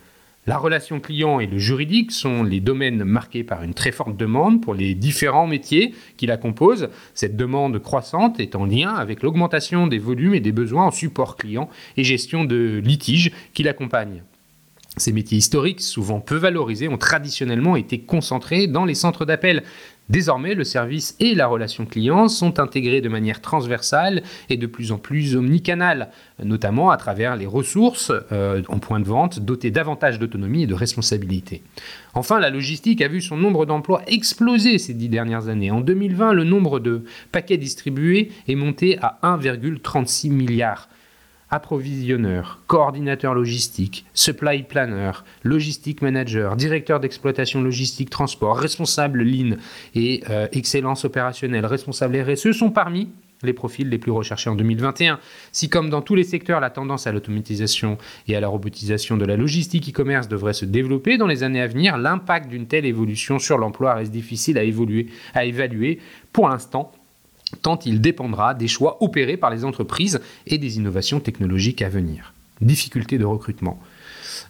La 0.51 0.59
relation 0.59 0.99
client 0.99 1.39
et 1.39 1.47
le 1.47 1.59
juridique 1.59 2.11
sont 2.11 2.43
les 2.43 2.59
domaines 2.59 3.05
marqués 3.05 3.45
par 3.45 3.63
une 3.63 3.73
très 3.73 3.93
forte 3.93 4.17
demande 4.17 4.61
pour 4.61 4.75
les 4.75 4.97
différents 4.97 5.47
métiers 5.47 5.95
qui 6.17 6.27
la 6.27 6.37
composent. 6.37 6.89
Cette 7.15 7.37
demande 7.37 7.79
croissante 7.79 8.41
est 8.41 8.57
en 8.57 8.65
lien 8.65 8.93
avec 8.93 9.23
l'augmentation 9.23 9.87
des 9.87 10.01
volumes 10.01 10.35
et 10.35 10.41
des 10.41 10.51
besoins 10.51 10.87
en 10.87 10.91
support 10.91 11.37
client 11.37 11.69
et 11.97 12.03
gestion 12.03 12.43
de 12.43 12.83
litiges 12.85 13.31
qui 13.55 13.63
l'accompagnent. 13.63 14.25
Ces 14.97 15.13
métiers 15.13 15.39
historiques, 15.39 15.81
souvent 15.81 16.19
peu 16.19 16.35
valorisés, 16.35 16.89
ont 16.89 16.99
traditionnellement 16.99 17.77
été 17.77 18.01
concentrés 18.01 18.67
dans 18.67 18.85
les 18.85 18.97
centres 18.97 19.25
d'appel. 19.25 19.63
Désormais, 20.11 20.55
le 20.57 20.65
service 20.65 21.15
et 21.21 21.37
la 21.37 21.47
relation 21.47 21.87
client 21.87 22.27
sont 22.27 22.59
intégrés 22.59 23.01
de 23.01 23.09
manière 23.09 23.41
transversale 23.41 24.25
et 24.49 24.57
de 24.57 24.67
plus 24.67 24.91
en 24.91 24.99
plus 24.99 25.37
omnicanale, 25.37 26.11
notamment 26.43 26.91
à 26.91 26.97
travers 26.97 27.37
les 27.37 27.47
ressources 27.47 28.11
euh, 28.33 28.61
en 28.69 28.81
point 28.81 28.99
de 28.99 29.05
vente 29.05 29.39
dotées 29.39 29.71
davantage 29.71 30.19
d'autonomie 30.19 30.65
et 30.65 30.67
de 30.67 30.75
responsabilité. 30.75 31.63
Enfin, 32.13 32.41
la 32.41 32.51
logistique 32.51 33.03
a 33.03 33.09
vu 33.09 33.21
son 33.21 33.37
nombre 33.37 33.67
d'emplois 33.67 34.03
exploser 34.09 34.79
ces 34.79 34.95
dix 34.95 35.09
dernières 35.09 35.47
années. 35.47 35.71
En 35.71 35.81
2020, 35.81 36.33
le 36.33 36.43
nombre 36.43 36.81
de 36.81 37.05
paquets 37.31 37.57
distribués 37.57 38.33
est 38.49 38.57
monté 38.57 38.99
à 39.01 39.21
1,36 39.23 40.33
milliard 40.33 40.89
approvisionneur, 41.51 42.61
coordinateur 42.67 43.35
logistique, 43.35 44.07
supply 44.15 44.63
planner, 44.63 45.13
logistique 45.43 46.03
manager, 46.03 46.57
directeur 46.57 47.01
d'exploitation 47.01 47.61
logistique 47.61 48.11
transport, 48.11 48.57
responsable 48.57 49.23
ligne 49.23 49.57
et 49.95 50.23
euh, 50.31 50.47
excellence 50.53 51.05
opérationnelle, 51.05 51.67
responsable 51.67 52.21
RSE 52.21 52.53
sont 52.53 52.71
parmi 52.71 53.09
les 53.43 53.53
profils 53.53 53.89
les 53.89 53.99
plus 53.99 54.11
recherchés 54.11 54.51
en 54.51 54.55
2021. 54.55 55.19
Si 55.53 55.69
comme 55.69 55.91
dans 55.91 56.03
tous 56.03 56.15
les 56.15 56.25
secteurs, 56.25 56.61
la 56.61 56.71
tendance 56.71 57.07
à 57.07 57.13
l'automatisation 57.13 57.99
et 58.29 58.37
à 58.37 58.41
la 58.41 58.49
robotisation 58.49 59.17
de 59.17 59.25
la 59.25 59.37
logistique 59.37 59.89
e-commerce 59.89 60.29
devrait 60.29 60.53
se 60.53 60.65
développer 60.65 61.17
dans 61.17 61.27
les 61.27 61.43
années 61.43 61.63
à 61.63 61.67
venir, 61.67 61.97
l'impact 61.97 62.49
d'une 62.49 62.67
telle 62.67 62.85
évolution 62.85 63.39
sur 63.39 63.59
l'emploi 63.59 63.95
reste 63.95 64.13
difficile 64.13 64.59
à 64.59 65.45
évaluer 65.45 65.99
pour 66.33 66.49
l'instant 66.49 66.93
tant 67.63 67.79
il 67.85 68.01
dépendra 68.01 68.55
des 68.55 68.69
choix 68.69 68.99
opérés 69.03 69.37
par 69.37 69.51
les 69.51 69.65
entreprises 69.65 70.21
et 70.47 70.59
des 70.59 70.77
innovations 70.77 71.21
technologiques 71.21 71.83
à 71.83 71.89
venir. 71.89 72.33
Difficulté 72.61 73.19
de 73.19 73.25
recrutement. 73.25 73.81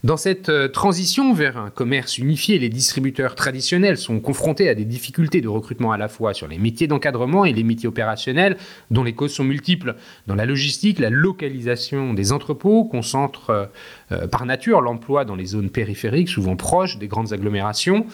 Dans 0.03 0.17
cette 0.17 0.49
euh, 0.49 0.69
transition 0.69 1.35
vers 1.35 1.59
un 1.59 1.71
commerce 1.71 2.17
unifié, 2.19 2.59
les 2.59 2.69
distributeurs 2.71 3.35
traditionnels 3.35 3.99
sont 3.99 4.19
confrontés 4.19 4.69
à 4.69 4.75
des 4.75 4.85
difficultés 4.85 5.41
de 5.41 5.49
recrutement 5.49 5.93
à 5.93 5.99
la 5.99 6.09
fois 6.09 6.33
sur 6.33 6.49
les 6.49 6.59
métiers 6.59 6.87
d'encadrement 6.87 7.45
et 7.45 7.53
les 7.53 7.63
métiers 7.63 7.89
opérationnels, 7.89 8.57
dont 8.91 9.05
les 9.05 9.13
causes 9.13 9.35
sont 9.35 9.45
multiples. 9.45 9.97
Dans 10.27 10.35
la 10.35 10.47
logistique, 10.47 10.99
la 10.99 11.11
localisation 11.11 12.15
des 12.15 12.33
entrepôts 12.33 12.85
concentre 12.85 13.51
euh, 13.51 13.67
euh, 14.13 14.27
par 14.27 14.47
nature 14.47 14.81
l'emploi 14.81 15.25
dans 15.25 15.37
les 15.37 15.47
zones 15.47 15.71
périphériques, 15.71 16.29
souvent 16.29 16.57
proches 16.57 16.99
des 16.99 17.09
grandes 17.09 17.33
agglomérations. 17.33 18.07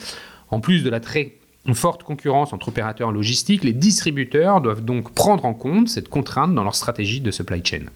En 0.51 0.61
plus 0.61 0.83
de 0.83 0.91
la 0.91 1.01
très 1.01 1.35
forte 1.75 2.03
concurrence 2.03 2.53
entre 2.53 2.69
opérateurs 2.69 3.13
logistiques, 3.13 3.65
les 3.65 3.73
distributeurs 3.73 4.61
doivent 4.61 4.85
donc 4.85 5.13
prendre 5.13 5.45
en 5.45 5.55
compte 5.55 5.89
cette 5.89 6.09
contrainte 6.09 6.55
dans 6.55 6.65
leur 6.65 6.75
stratégie 6.75 7.21
de 7.21 7.31
supply 7.31 7.65
chain. 7.65 7.87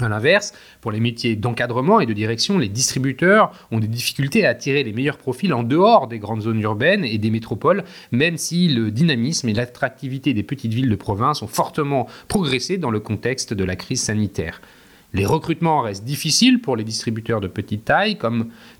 A 0.00 0.10
l'inverse, 0.10 0.52
pour 0.82 0.92
les 0.92 1.00
métiers 1.00 1.36
d'encadrement 1.36 2.00
et 2.00 2.06
de 2.06 2.12
direction, 2.12 2.58
les 2.58 2.68
distributeurs 2.68 3.50
ont 3.70 3.78
des 3.78 3.86
difficultés 3.86 4.44
à 4.44 4.50
attirer 4.50 4.84
les 4.84 4.92
meilleurs 4.92 5.16
profils 5.16 5.54
en 5.54 5.62
dehors 5.62 6.06
des 6.06 6.18
grandes 6.18 6.42
zones 6.42 6.60
urbaines 6.60 7.04
et 7.04 7.16
des 7.16 7.30
métropoles, 7.30 7.82
même 8.12 8.36
si 8.36 8.68
le 8.68 8.90
dynamisme 8.90 9.48
et 9.48 9.54
l'attractivité 9.54 10.34
des 10.34 10.42
petites 10.42 10.74
villes 10.74 10.90
de 10.90 10.96
province 10.96 11.40
ont 11.40 11.46
fortement 11.46 12.08
progressé 12.28 12.76
dans 12.76 12.90
le 12.90 13.00
contexte 13.00 13.54
de 13.54 13.64
la 13.64 13.74
crise 13.74 14.02
sanitaire. 14.02 14.60
Les 15.16 15.24
recrutements 15.24 15.80
restent 15.80 16.04
difficiles 16.04 16.60
pour 16.60 16.76
les 16.76 16.84
distributeurs 16.84 17.40
de 17.40 17.48
petite 17.48 17.86
taille, 17.86 18.18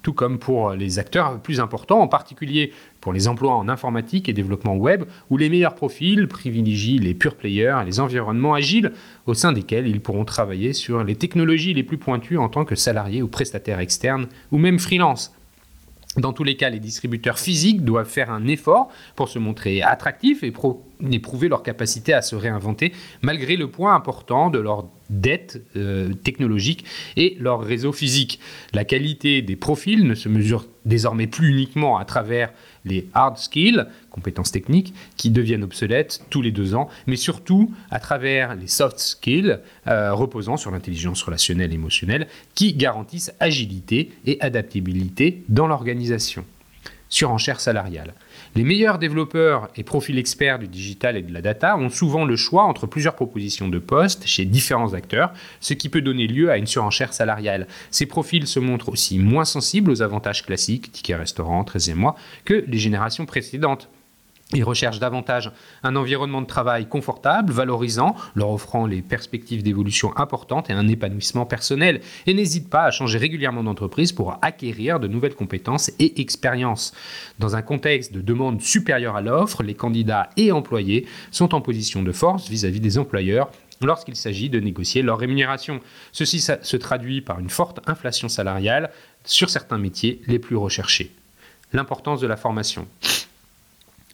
tout 0.03 0.13
comme 0.13 0.39
pour 0.39 0.73
les 0.73 0.99
acteurs 0.99 1.41
plus 1.41 1.61
importants, 1.61 2.03
en 2.03 2.09
particulier 2.09 2.75
pour 3.01 3.15
les 3.15 3.27
emplois 3.27 3.55
en 3.55 3.71
informatique 3.71 4.29
et 4.29 4.35
développement 4.35 4.77
web, 4.77 5.05
où 5.31 5.39
les 5.39 5.49
meilleurs 5.49 5.75
profils 5.75 6.29
privilégient 6.29 6.99
les 6.99 7.15
pure 7.15 7.37
players 7.37 7.79
et 7.81 7.87
les 7.87 8.01
environnements 8.01 8.53
agiles 8.53 8.93
au 9.25 9.33
sein 9.33 9.53
desquels 9.53 9.87
ils 9.87 10.03
pourront 10.03 10.27
travailler 10.27 10.75
sur 10.75 11.05
les 11.05 11.17
technologies 11.17 11.73
les 11.73 11.85
plus 11.85 11.97
pointues 11.97 12.37
en 12.37 12.51
tant 12.51 12.67
que 12.67 12.75
salariés 12.75 13.23
ou 13.23 13.29
prestataires 13.29 13.81
externes 13.81 14.27
ou 14.53 14.59
même 14.59 14.79
freelance. 14.79 15.35
Dans 16.17 16.33
tous 16.33 16.45
les 16.45 16.57
cas, 16.57 16.71
les 16.71 16.81
distributeurs 16.81 17.39
physiques 17.39 17.85
doivent 17.85 18.09
faire 18.09 18.31
un 18.31 18.47
effort 18.47 18.89
pour 19.17 19.29
se 19.29 19.39
montrer 19.39 19.83
attractifs 19.83 20.43
et, 20.43 20.51
prouver 20.51 21.49
leur 21.49 21.63
capacité 21.63 22.15
à 22.15 22.23
se 22.23 22.35
réinventer, 22.35 22.93
malgré 23.21 23.57
le 23.57 23.71
point 23.71 23.95
important 23.95 24.49
de 24.49 24.59
leur 24.59 24.89
dette 25.11 25.63
euh, 25.77 26.15
technologique 26.15 26.85
et 27.17 27.37
leur 27.39 27.61
réseau 27.61 27.93
physique. 27.93 28.41
La 28.73 28.85
qualité 28.85 29.43
des 29.43 29.57
profils 29.57 30.07
ne 30.07 30.15
se 30.15 30.29
mesure 30.29 30.65
désormais 30.87 31.27
plus 31.27 31.51
uniquement 31.51 31.99
à 31.99 32.05
travers 32.07 32.53
les 32.87 33.09
hard 33.13 33.37
skills, 33.37 33.85
compétences 34.17 34.51
techniques, 34.51 34.93
qui 35.17 35.31
deviennent 35.31 35.63
obsolètes 35.63 36.25
tous 36.31 36.43
les 36.43 36.51
deux 36.51 36.75
ans, 36.75 36.89
mais 37.07 37.17
surtout 37.17 37.73
à 37.91 38.01
travers 38.01 38.57
les 38.57 38.67
soft 38.67 38.99
skills, 38.99 39.61
euh, 39.87 40.13
reposant 40.13 40.57
sur 40.57 40.73
l'intelligence 40.73 41.23
relationnelle 41.23 41.71
et 41.71 41.77
émotionnelle, 41.77 42.27
qui 42.57 42.75
garantissent 42.75 43.33
agilité 43.39 44.11
et 44.25 44.41
adaptabilité 44.41 45.45
dans 45.49 45.69
l'organisation. 45.69 46.45
Surenchère 47.09 47.61
salariale. 47.61 48.15
Les 48.57 48.65
meilleurs 48.65 48.99
développeurs 48.99 49.69
et 49.77 49.85
profils 49.85 50.19
experts 50.19 50.59
du 50.59 50.67
digital 50.67 51.17
et 51.17 51.23
de 51.23 51.33
la 51.33 51.41
data 51.41 51.77
ont 51.77 51.89
souvent 51.89 52.25
le 52.25 52.35
choix 52.35 52.65
entre 52.65 52.89
plusieurs 52.89 53.15
propositions 53.15 53.69
de 53.69 53.79
postes 53.79 54.27
chez 54.27 54.45
différents 54.45 54.93
acteurs, 54.93 55.33
ce 55.61 55.75
qui 55.75 55.89
peut 55.89 56.01
donner 56.01 56.27
lieu 56.27 56.51
à 56.51 56.57
une 56.57 56.67
surenchère 56.67 57.13
salariale. 57.13 57.69
Ces 57.93 58.07
profils 58.07 58.49
se 58.49 58.59
montrent 58.59 58.89
aussi 58.89 59.21
moins 59.21 59.45
sensibles 59.45 59.93
aux 59.93 60.03
avantages 60.03 60.45
classiques, 60.45 60.91
tickets 60.91 61.19
restaurant, 61.19 61.63
13e 61.63 61.95
mois, 61.95 62.17
que 62.45 62.65
les 62.67 62.79
générations 62.79 63.25
précédentes. 63.25 63.89
Ils 64.55 64.63
recherchent 64.63 65.01
davantage 65.01 65.51
un 65.83 65.97
environnement 65.97 66.41
de 66.41 66.47
travail 66.47 66.89
confortable, 66.89 67.53
valorisant, 67.53 68.15
leur 68.37 68.51
offrant 68.51 68.87
les 68.87 69.03
perspectives 69.03 69.65
d'évolution 69.65 70.17
importantes 70.17 70.71
et 70.71 70.73
un 70.73 70.87
épanouissement 70.87 71.47
personnel, 71.47 72.01
et 72.27 72.35
n'hésitent 72.35 72.71
pas 72.71 72.85
à 72.85 72.93
changer 72.93 73.19
régulièrement 73.19 73.65
d'entreprise 73.65 74.13
pour 74.13 74.39
acquérir 74.43 75.01
de 75.01 75.09
nouvelles 75.09 75.35
compétences 75.35 75.91
et 75.99 76.21
expériences. 76.21 76.93
Dans 77.41 77.57
un 77.57 77.63
contexte 77.63 78.13
de 78.13 78.21
demande 78.21 78.63
supérieure 78.63 79.17
à 79.17 79.21
l'offre, 79.21 79.65
les 79.65 79.75
candidats 79.75 80.31
et 80.37 80.53
employés 80.53 81.07
sont 81.33 81.53
en 81.53 81.61
position 81.61 82.05
de 82.05 82.13
force 82.13 82.49
vis-à-vis 82.49 82.81
des 82.81 82.99
employeurs 82.99 83.51
lorsqu'il 83.83 84.15
s'agit 84.15 84.49
de 84.49 84.61
négocier 84.61 85.03
leur 85.03 85.19
rémunération. 85.19 85.81
Ceci 86.13 86.41
se 86.41 86.77
traduit 86.77 87.21
par 87.21 87.41
une 87.41 87.51
forte 87.51 87.81
inflation 87.89 88.29
salariale 88.29 88.91
sur 89.25 89.51
certains 89.51 89.79
métiers 89.79 90.23
les 90.29 90.39
plus 90.39 90.57
recherchés. 90.57 91.13
L'importance 91.73 92.21
de 92.21 92.29
la 92.29 92.37
formation. 92.37 92.87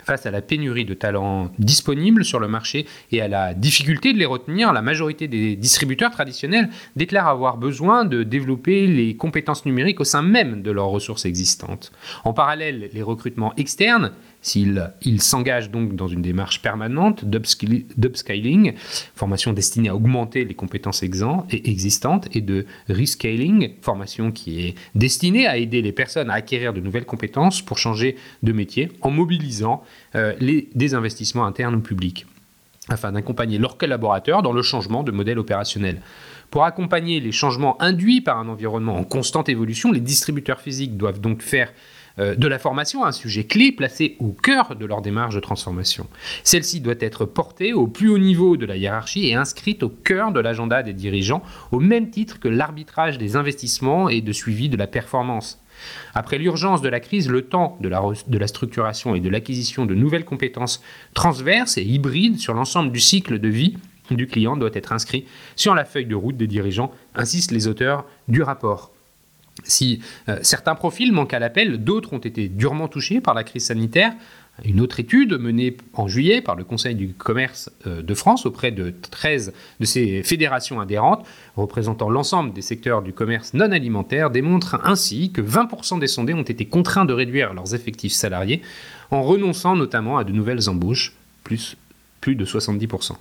Face 0.04 0.26
à 0.26 0.30
la 0.30 0.42
pénurie 0.42 0.84
de 0.84 0.94
talents 0.94 1.50
disponibles 1.58 2.24
sur 2.24 2.40
le 2.40 2.48
marché 2.48 2.86
et 3.10 3.20
à 3.20 3.28
la 3.28 3.54
difficulté 3.54 4.12
de 4.12 4.18
les 4.18 4.26
retenir, 4.26 4.72
la 4.72 4.82
majorité 4.82 5.28
des 5.28 5.56
distributeurs 5.56 6.10
traditionnels 6.10 6.68
déclarent 6.96 7.28
avoir 7.28 7.56
besoin 7.56 8.04
de 8.04 8.22
développer 8.22 8.86
les 8.86 9.16
compétences 9.16 9.64
numériques 9.64 10.00
au 10.00 10.04
sein 10.04 10.22
même 10.22 10.62
de 10.62 10.70
leurs 10.70 10.88
ressources 10.88 11.24
existantes. 11.24 11.92
En 12.24 12.32
parallèle, 12.32 12.90
les 12.92 13.02
recrutements 13.02 13.54
externes 13.56 14.12
s'il 14.42 14.92
il 15.02 15.22
s'engage 15.22 15.70
donc 15.70 15.96
dans 15.96 16.08
une 16.08 16.20
démarche 16.20 16.60
permanente 16.60 17.24
d'upscaling, 17.24 18.74
formation 19.14 19.52
destinée 19.52 19.88
à 19.88 19.94
augmenter 19.94 20.44
les 20.44 20.54
compétences 20.54 21.02
existantes, 21.02 22.28
et 22.34 22.40
de 22.40 22.66
rescaling, 22.88 23.74
formation 23.80 24.32
qui 24.32 24.66
est 24.66 24.74
destinée 24.94 25.46
à 25.46 25.56
aider 25.56 25.80
les 25.80 25.92
personnes 25.92 26.30
à 26.30 26.34
acquérir 26.34 26.72
de 26.72 26.80
nouvelles 26.80 27.06
compétences 27.06 27.62
pour 27.62 27.78
changer 27.78 28.16
de 28.42 28.52
métier 28.52 28.90
en 29.00 29.10
mobilisant 29.10 29.82
euh, 30.16 30.34
des 30.74 30.94
investissements 30.94 31.46
internes 31.46 31.76
ou 31.76 31.80
publics 31.80 32.26
afin 32.88 33.12
d'accompagner 33.12 33.58
leurs 33.58 33.76
collaborateurs 33.76 34.42
dans 34.42 34.52
le 34.52 34.62
changement 34.62 35.04
de 35.04 35.12
modèle 35.12 35.38
opérationnel. 35.38 36.02
Pour 36.50 36.64
accompagner 36.64 37.20
les 37.20 37.32
changements 37.32 37.80
induits 37.80 38.20
par 38.20 38.38
un 38.38 38.48
environnement 38.48 38.96
en 38.96 39.04
constante 39.04 39.48
évolution, 39.48 39.92
les 39.92 40.00
distributeurs 40.00 40.60
physiques 40.60 40.96
doivent 40.96 41.20
donc 41.20 41.42
faire 41.42 41.72
de 42.18 42.46
la 42.46 42.58
formation, 42.58 43.04
un 43.04 43.12
sujet 43.12 43.44
clé 43.44 43.72
placé 43.72 44.16
au 44.18 44.32
cœur 44.32 44.76
de 44.76 44.84
leur 44.84 45.02
démarche 45.02 45.34
de 45.34 45.40
transformation. 45.40 46.06
Celle-ci 46.44 46.80
doit 46.80 46.94
être 47.00 47.24
portée 47.24 47.72
au 47.72 47.86
plus 47.86 48.08
haut 48.08 48.18
niveau 48.18 48.56
de 48.56 48.66
la 48.66 48.76
hiérarchie 48.76 49.28
et 49.28 49.34
inscrite 49.34 49.82
au 49.82 49.88
cœur 49.88 50.32
de 50.32 50.40
l'agenda 50.40 50.82
des 50.82 50.92
dirigeants, 50.92 51.42
au 51.70 51.80
même 51.80 52.10
titre 52.10 52.38
que 52.38 52.48
l'arbitrage 52.48 53.18
des 53.18 53.36
investissements 53.36 54.08
et 54.08 54.20
de 54.20 54.32
suivi 54.32 54.68
de 54.68 54.76
la 54.76 54.86
performance. 54.86 55.60
Après 56.14 56.38
l'urgence 56.38 56.82
de 56.82 56.88
la 56.88 57.00
crise, 57.00 57.28
le 57.28 57.42
temps 57.42 57.78
de 57.80 57.88
la, 57.88 58.02
de 58.26 58.38
la 58.38 58.46
structuration 58.46 59.14
et 59.14 59.20
de 59.20 59.28
l'acquisition 59.28 59.86
de 59.86 59.94
nouvelles 59.94 60.24
compétences 60.24 60.82
transverses 61.14 61.78
et 61.78 61.82
hybrides 61.82 62.38
sur 62.38 62.54
l'ensemble 62.54 62.92
du 62.92 63.00
cycle 63.00 63.38
de 63.38 63.48
vie 63.48 63.76
du 64.10 64.26
client 64.26 64.56
doit 64.56 64.70
être 64.74 64.92
inscrit 64.92 65.26
sur 65.56 65.74
la 65.74 65.84
feuille 65.84 66.06
de 66.06 66.14
route 66.14 66.36
des 66.36 66.46
dirigeants, 66.46 66.92
insistent 67.14 67.52
les 67.52 67.66
auteurs 67.66 68.04
du 68.28 68.42
rapport. 68.42 68.91
Si 69.64 70.00
euh, 70.28 70.38
certains 70.42 70.74
profils 70.74 71.12
manquent 71.12 71.34
à 71.34 71.38
l'appel, 71.38 71.84
d'autres 71.84 72.12
ont 72.12 72.18
été 72.18 72.48
durement 72.48 72.88
touchés 72.88 73.20
par 73.20 73.34
la 73.34 73.44
crise 73.44 73.66
sanitaire. 73.66 74.12
Une 74.64 74.80
autre 74.80 75.00
étude 75.00 75.38
menée 75.38 75.76
en 75.94 76.08
juillet 76.08 76.42
par 76.42 76.56
le 76.56 76.64
Conseil 76.64 76.94
du 76.94 77.14
commerce 77.14 77.70
euh, 77.86 78.02
de 78.02 78.14
France 78.14 78.44
auprès 78.44 78.70
de 78.70 78.92
13 79.10 79.52
de 79.80 79.84
ces 79.84 80.22
fédérations 80.22 80.80
adhérentes, 80.80 81.26
représentant 81.56 82.10
l'ensemble 82.10 82.52
des 82.52 82.60
secteurs 82.60 83.02
du 83.02 83.12
commerce 83.12 83.54
non 83.54 83.72
alimentaire, 83.72 84.30
démontre 84.30 84.78
ainsi 84.84 85.32
que 85.32 85.40
20% 85.40 86.00
des 86.00 86.06
sondés 86.06 86.34
ont 86.34 86.42
été 86.42 86.66
contraints 86.66 87.06
de 87.06 87.14
réduire 87.14 87.54
leurs 87.54 87.74
effectifs 87.74 88.12
salariés 88.12 88.62
en 89.10 89.22
renonçant 89.22 89.74
notamment 89.74 90.18
à 90.18 90.24
de 90.24 90.32
nouvelles 90.32 90.68
embauches, 90.68 91.14
plus, 91.44 91.76
plus 92.20 92.36
de 92.36 92.44
70%. 92.44 93.12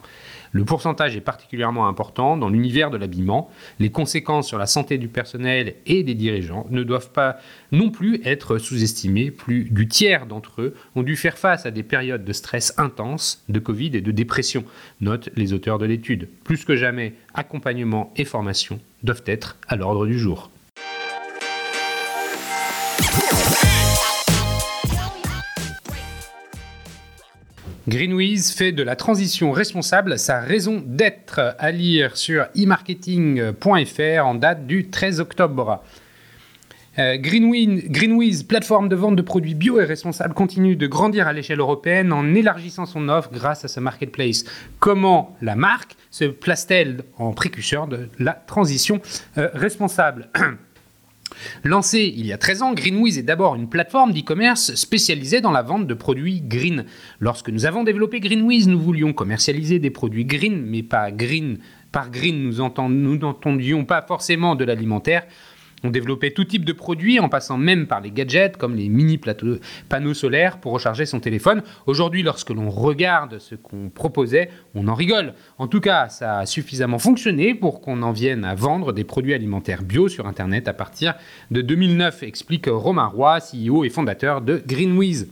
Le 0.52 0.66
pourcentage 0.66 1.16
est 1.16 1.22
particulièrement 1.22 1.88
important 1.88 2.36
dans 2.36 2.50
l'univers 2.50 2.92
de 2.92 2.98
l'habillement. 2.98 3.50
Les 3.80 3.90
conséquences 3.90 4.48
sur 4.48 4.58
la 4.58 4.66
santé 4.66 4.98
du 4.98 5.08
personnel 5.08 5.76
et 5.86 6.04
des 6.04 6.14
dirigeants 6.14 6.68
ne 6.70 6.84
doivent 6.84 7.12
pas 7.12 7.38
non 7.72 7.90
plus 7.90 8.22
être 8.26 8.58
sous-estimées. 8.58 9.32
Plus 9.32 9.66
du 9.66 9.88
tiers 9.88 10.26
d'entre 10.26 10.62
eux 10.62 10.76
ont 10.96 11.04
dû 11.04 11.16
faire 11.16 11.38
face 11.38 11.66
à 11.66 11.72
des 11.72 11.84
périodes 11.84 12.26
de 12.26 12.34
stress 12.34 12.74
intense, 12.78 13.44
de 13.48 13.60
Covid 13.60 13.92
et 13.94 14.02
de 14.02 14.12
dépression, 14.12 14.66
notent 15.00 15.30
les 15.36 15.54
auteurs 15.54 15.80
de 15.80 15.86
l'étude. 15.86 16.28
Plus 16.44 16.66
que 16.66 16.76
jamais, 16.76 17.14
accompagnement 17.34 18.12
et 18.18 18.26
formation 18.26 18.80
doivent 19.04 19.24
être 19.26 19.58
à 19.68 19.78
l'ordre 19.78 20.06
du 20.06 20.20
jour. 20.20 20.50
Greenwiz 27.88 28.52
fait 28.52 28.72
de 28.72 28.84
la 28.84 28.96
transition 28.96 29.52
responsable 29.52 30.20
sa 30.20 30.40
raison 30.40 30.84
d'être 30.86 31.56
à 31.58 31.72
lire 31.72 32.16
sur 32.16 32.44
e-marketing.fr 32.56 34.26
en 34.26 34.36
date 34.36 34.68
du 34.68 34.90
13 34.90 35.20
octobre. 35.20 35.82
Euh, 37.00 37.18
Greenwiz, 37.18 38.44
plateforme 38.44 38.88
de 38.88 38.96
vente 38.96 39.16
de 39.16 39.24
produits 39.24 39.56
bio 39.56 39.80
et 39.80 39.86
responsables, 39.86 40.36
continue 40.36 40.76
de 40.76 40.86
grandir 40.86 41.28
à 41.28 41.34
l'échelle 41.34 41.60
européenne 41.60 42.14
en 42.14 42.36
élargissant 42.36 42.86
son 42.86 43.10
offre 43.10 43.32
grâce 43.32 43.66
à 43.66 43.68
ce 43.68 43.80
marketplace. 43.80 44.44
Comment 44.80 45.36
la 45.42 45.56
marque 45.56 45.96
se 46.12 46.26
place-t-elle 46.26 47.04
en 47.18 47.32
précurseur 47.32 47.88
de 47.88 48.10
la 48.20 48.34
transition 48.34 49.02
euh, 49.40 49.50
responsable? 49.54 50.30
Lancé 51.64 52.14
il 52.16 52.26
y 52.26 52.34
a 52.34 52.38
13 52.38 52.62
ans, 52.62 52.74
GreenWiz 52.74 53.18
est 53.18 53.24
d'abord 53.24 53.56
une 53.56 53.70
plateforme 53.70 54.14
d'e-commerce 54.14 54.76
spécialisée 54.76 55.42
dans 55.42 55.52
la 55.52 55.62
vente 55.62 55.88
de 55.88 55.94
produits 55.94 56.42
green. 56.42 56.86
Lorsque 57.20 57.50
nous 57.50 57.66
avons 57.66 57.84
développé 57.84 58.20
GreenWiz, 58.20 58.68
nous 58.68 58.80
voulions 58.80 59.14
commercialiser 59.14 59.80
des 59.80 59.90
produits 59.90 60.26
green, 60.26 60.64
mais 60.66 60.84
pas 60.84 61.12
green. 61.12 61.58
Par 61.92 62.10
green, 62.10 62.42
nous 62.42 62.54
n'entendions 63.18 63.86
pas 63.86 64.02
forcément 64.02 64.56
de 64.56 64.64
l'alimentaire. 64.64 65.24
On 65.84 65.90
développait 65.90 66.32
tout 66.32 66.44
type 66.44 66.66
de 66.66 66.74
produits 66.74 67.20
en 67.20 67.30
passant 67.30 67.58
même 67.58 67.88
par 67.88 68.02
les 68.02 68.12
gadgets 68.12 68.58
comme 68.58 68.76
les 68.76 68.90
mini 68.90 69.20
panneaux 69.90 70.14
solaires 70.14 70.60
pour 70.60 70.74
recharger 70.74 71.06
son 71.06 71.20
téléphone. 71.20 71.64
Aujourd'hui, 71.88 72.24
lorsque 72.24 72.52
l'on 72.52 72.70
regarde 72.70 73.40
ce 73.40 73.56
qu'on 73.56 73.90
proposait, 73.90 74.50
on 74.76 74.88
en 74.88 74.94
rigole. 74.94 75.34
En 75.58 75.68
tout 75.68 75.82
cas, 75.82 76.10
ça 76.10 76.40
a 76.40 76.46
suffisamment 76.46 77.00
fonctionné 77.00 77.56
pour 77.56 77.82
qu'on 77.82 78.02
en 78.04 78.12
vienne 78.12 78.46
à 78.46 78.56
vendre 78.56 78.94
des 78.94 79.04
produits 79.04 79.34
alimentaires 79.34 79.84
bio 79.84 80.08
sur 80.08 80.28
Internet 80.28 80.68
à 80.68 80.74
partir 80.74 81.16
de 81.50 81.62
2009, 81.62 82.24
explique 82.24 82.66
Romain 82.68 83.08
Roy, 83.08 83.40
CEO 83.40 83.84
et 83.84 83.90
fondateur 83.90 84.42
de 84.42 84.62
Greenwiz. 84.66 85.28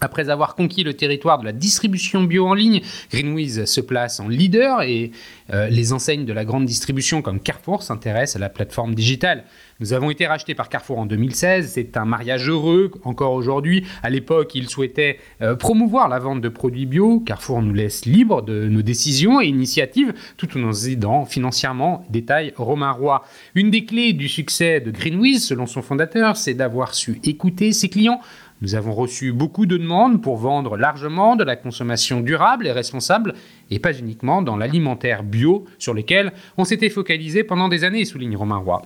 Après 0.00 0.30
avoir 0.30 0.54
conquis 0.54 0.84
le 0.84 0.94
territoire 0.94 1.38
de 1.38 1.44
la 1.44 1.52
distribution 1.52 2.24
bio 2.24 2.46
en 2.46 2.54
ligne, 2.54 2.82
Greenwiz 3.10 3.64
se 3.64 3.80
place 3.80 4.20
en 4.20 4.28
leader 4.28 4.82
et 4.82 5.12
euh, 5.52 5.68
les 5.68 5.92
enseignes 5.92 6.24
de 6.24 6.32
la 6.32 6.44
grande 6.44 6.64
distribution 6.64 7.22
comme 7.22 7.40
Carrefour 7.40 7.82
s'intéressent 7.82 8.36
à 8.36 8.38
la 8.40 8.48
plateforme 8.48 8.94
digitale. 8.94 9.44
Nous 9.80 9.92
avons 9.92 10.10
été 10.10 10.26
rachetés 10.26 10.54
par 10.54 10.68
Carrefour 10.68 10.98
en 10.98 11.06
2016, 11.06 11.72
c'est 11.74 11.96
un 11.96 12.04
mariage 12.04 12.48
heureux 12.48 12.92
encore 13.04 13.32
aujourd'hui. 13.32 13.84
À 14.02 14.10
l'époque, 14.10 14.54
ils 14.54 14.68
souhaitaient 14.68 15.18
euh, 15.42 15.56
promouvoir 15.56 16.08
la 16.08 16.18
vente 16.18 16.40
de 16.40 16.48
produits 16.48 16.86
bio. 16.86 17.20
Carrefour 17.20 17.60
nous 17.60 17.74
laisse 17.74 18.06
libre 18.06 18.42
de 18.42 18.68
nos 18.68 18.82
décisions 18.82 19.40
et 19.40 19.46
initiatives 19.46 20.14
tout 20.36 20.48
en 20.56 20.60
nous 20.60 20.88
aidant 20.88 21.24
financièrement, 21.24 22.04
détaille 22.08 22.52
Romain 22.56 22.92
Roy. 22.92 23.24
Une 23.54 23.70
des 23.70 23.84
clés 23.84 24.12
du 24.12 24.28
succès 24.28 24.80
de 24.80 24.90
Greenwiz, 24.90 25.44
selon 25.44 25.66
son 25.66 25.82
fondateur, 25.82 26.36
c'est 26.36 26.54
d'avoir 26.54 26.94
su 26.94 27.20
écouter 27.24 27.72
ses 27.72 27.88
clients 27.88 28.20
nous 28.64 28.74
avons 28.74 28.94
reçu 28.94 29.30
beaucoup 29.30 29.66
de 29.66 29.76
demandes 29.76 30.22
pour 30.22 30.38
vendre 30.38 30.78
largement 30.78 31.36
de 31.36 31.44
la 31.44 31.54
consommation 31.54 32.22
durable 32.22 32.66
et 32.66 32.72
responsable, 32.72 33.34
et 33.70 33.78
pas 33.78 33.92
uniquement 33.92 34.40
dans 34.40 34.56
l'alimentaire 34.56 35.22
bio 35.22 35.66
sur 35.78 35.92
lequel 35.92 36.32
on 36.56 36.64
s'était 36.64 36.88
focalisé 36.88 37.44
pendant 37.44 37.68
des 37.68 37.84
années, 37.84 38.06
souligne 38.06 38.38
Romain 38.38 38.56
Roy. 38.56 38.80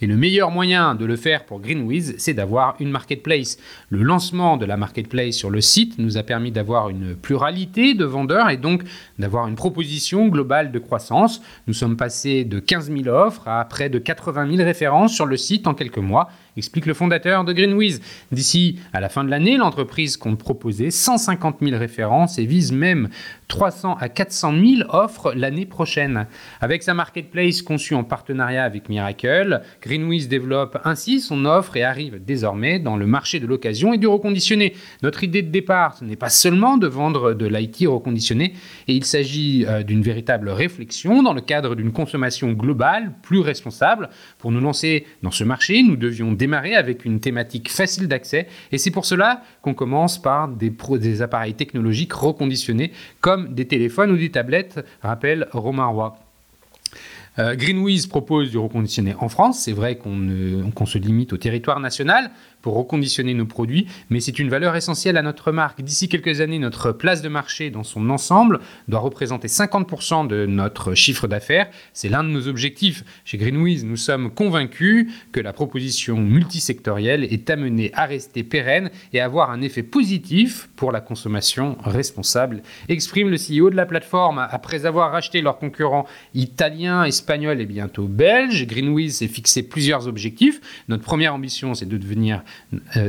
Et 0.00 0.06
le 0.06 0.16
meilleur 0.16 0.50
moyen 0.50 0.94
de 0.94 1.04
le 1.04 1.16
faire 1.16 1.44
pour 1.44 1.60
Greenwiz, 1.60 2.14
c'est 2.18 2.34
d'avoir 2.34 2.74
une 2.80 2.90
marketplace. 2.90 3.58
Le 3.90 4.02
lancement 4.02 4.56
de 4.56 4.64
la 4.64 4.76
marketplace 4.76 5.34
sur 5.34 5.50
le 5.50 5.60
site 5.60 5.98
nous 5.98 6.16
a 6.16 6.22
permis 6.22 6.50
d'avoir 6.50 6.88
une 6.88 7.14
pluralité 7.14 7.94
de 7.94 8.04
vendeurs 8.04 8.50
et 8.50 8.56
donc 8.56 8.82
d'avoir 9.18 9.46
une 9.46 9.54
proposition 9.54 10.28
globale 10.28 10.72
de 10.72 10.78
croissance. 10.78 11.42
Nous 11.66 11.74
sommes 11.74 11.96
passés 11.96 12.44
de 12.44 12.58
15 12.58 12.90
000 12.90 13.14
offres 13.14 13.46
à 13.46 13.64
près 13.64 13.90
de 13.90 13.98
80 13.98 14.56
000 14.56 14.64
références 14.64 15.14
sur 15.14 15.26
le 15.26 15.36
site 15.36 15.66
en 15.66 15.74
quelques 15.74 15.98
mois, 15.98 16.30
explique 16.56 16.86
le 16.86 16.94
fondateur 16.94 17.44
de 17.44 17.52
Greenwiz. 17.52 18.00
D'ici 18.32 18.78
à 18.92 19.00
la 19.00 19.08
fin 19.08 19.24
de 19.24 19.30
l'année, 19.30 19.56
l'entreprise 19.56 20.16
compte 20.16 20.38
proposer 20.38 20.90
150 20.90 21.58
000 21.60 21.78
références 21.78 22.38
et 22.38 22.46
vise 22.46 22.72
même 22.72 23.08
300 23.48 23.96
à 24.00 24.08
400 24.08 24.52
000 24.52 24.88
offres 24.88 25.32
l'année 25.34 25.66
prochaine. 25.66 26.26
Avec 26.60 26.82
sa 26.82 26.94
marketplace 26.94 27.62
conçue 27.62 27.94
en 27.94 28.04
partenariat 28.04 28.64
avec 28.64 28.88
Miracle, 28.88 29.62
Greenwiz 29.82 30.28
développe 30.28 30.78
ainsi 30.84 31.20
son 31.20 31.44
offre 31.44 31.76
et 31.76 31.82
arrive 31.82 32.24
désormais 32.24 32.78
dans 32.78 32.96
le 32.96 33.06
marché 33.06 33.40
de 33.40 33.46
l'occasion 33.46 33.92
et 33.92 33.98
du 33.98 34.06
reconditionné. 34.06 34.74
Notre 35.02 35.24
idée 35.24 35.42
de 35.42 35.50
départ, 35.50 35.96
ce 35.96 36.04
n'est 36.04 36.16
pas 36.16 36.28
seulement 36.28 36.76
de 36.76 36.86
vendre 36.86 37.34
de 37.34 37.46
l'IT 37.46 37.86
reconditionné, 37.86 38.54
et 38.88 38.94
il 38.94 39.04
s'agit 39.04 39.64
euh, 39.66 39.82
d'une 39.82 40.02
véritable 40.02 40.48
réflexion 40.48 41.22
dans 41.22 41.32
le 41.32 41.40
cadre 41.40 41.74
d'une 41.74 41.92
consommation 41.92 42.52
globale 42.52 43.12
plus 43.22 43.40
responsable. 43.40 44.10
Pour 44.38 44.52
nous 44.52 44.60
lancer 44.60 45.06
dans 45.22 45.30
ce 45.30 45.44
marché, 45.44 45.82
nous 45.82 45.96
devions 45.96 46.32
démarrer 46.40 46.74
avec 46.74 47.04
une 47.04 47.20
thématique 47.20 47.70
facile 47.70 48.08
d'accès, 48.08 48.48
et 48.72 48.78
c'est 48.78 48.90
pour 48.90 49.04
cela 49.04 49.42
qu'on 49.60 49.74
commence 49.74 50.20
par 50.20 50.48
des, 50.48 51.22
appareils 51.22 51.54
technologiques 51.54 52.14
reconditionnés 52.14 52.92
comme 53.20 53.54
des 53.54 53.66
téléphones 53.66 54.10
ou 54.10 54.16
des 54.16 54.30
tablettes, 54.30 54.80
rappelle 55.02 55.48
Romain 55.52 55.86
Roy. 55.86 56.18
Euh, 57.38 57.54
Greenwiz 57.54 58.06
propose 58.06 58.50
du 58.50 58.58
reconditionné 58.58 59.14
en 59.18 59.28
France. 59.28 59.60
C'est 59.60 59.72
vrai 59.72 59.96
qu'on 59.96 60.86
se 60.86 60.98
limite 60.98 61.32
au 61.32 61.36
territoire 61.36 61.78
national, 61.78 62.30
pour 62.62 62.74
reconditionner 62.74 63.34
nos 63.34 63.46
produits, 63.46 63.86
mais 64.10 64.20
c'est 64.20 64.38
une 64.38 64.48
valeur 64.48 64.76
essentielle 64.76 65.16
à 65.16 65.22
notre 65.22 65.52
marque. 65.52 65.82
D'ici 65.82 66.08
quelques 66.08 66.40
années, 66.40 66.58
notre 66.58 66.92
place 66.92 67.22
de 67.22 67.28
marché 67.28 67.70
dans 67.70 67.84
son 67.84 68.10
ensemble 68.10 68.60
doit 68.88 69.00
représenter 69.00 69.48
50% 69.48 70.26
de 70.26 70.46
notre 70.46 70.94
chiffre 70.94 71.26
d'affaires. 71.26 71.68
C'est 71.92 72.08
l'un 72.08 72.24
de 72.24 72.28
nos 72.28 72.48
objectifs. 72.48 73.04
Chez 73.24 73.38
Greenwiz, 73.38 73.84
nous 73.84 73.96
sommes 73.96 74.30
convaincus 74.30 75.06
que 75.32 75.40
la 75.40 75.52
proposition 75.52 76.16
multisectorielle 76.18 77.24
est 77.24 77.50
amenée 77.50 77.90
à 77.94 78.06
rester 78.06 78.42
pérenne 78.42 78.90
et 79.12 79.20
à 79.20 79.24
avoir 79.24 79.50
un 79.50 79.62
effet 79.62 79.82
positif 79.82 80.68
pour 80.76 80.92
la 80.92 81.00
consommation 81.00 81.76
responsable, 81.84 82.62
exprime 82.88 83.28
le 83.28 83.36
CEO 83.36 83.70
de 83.70 83.76
la 83.76 83.86
plateforme. 83.86 84.46
Après 84.50 84.86
avoir 84.86 85.12
racheté 85.12 85.40
leurs 85.40 85.58
concurrents 85.58 86.06
italiens, 86.34 87.04
espagnols 87.04 87.60
et 87.60 87.66
bientôt 87.66 88.06
belges, 88.06 88.66
Greenwiz 88.66 89.16
s'est 89.16 89.28
fixé 89.28 89.62
plusieurs 89.62 90.08
objectifs. 90.08 90.60
Notre 90.88 91.04
première 91.04 91.34
ambition, 91.34 91.74
c'est 91.74 91.86
de 91.86 91.96
devenir 91.96 92.42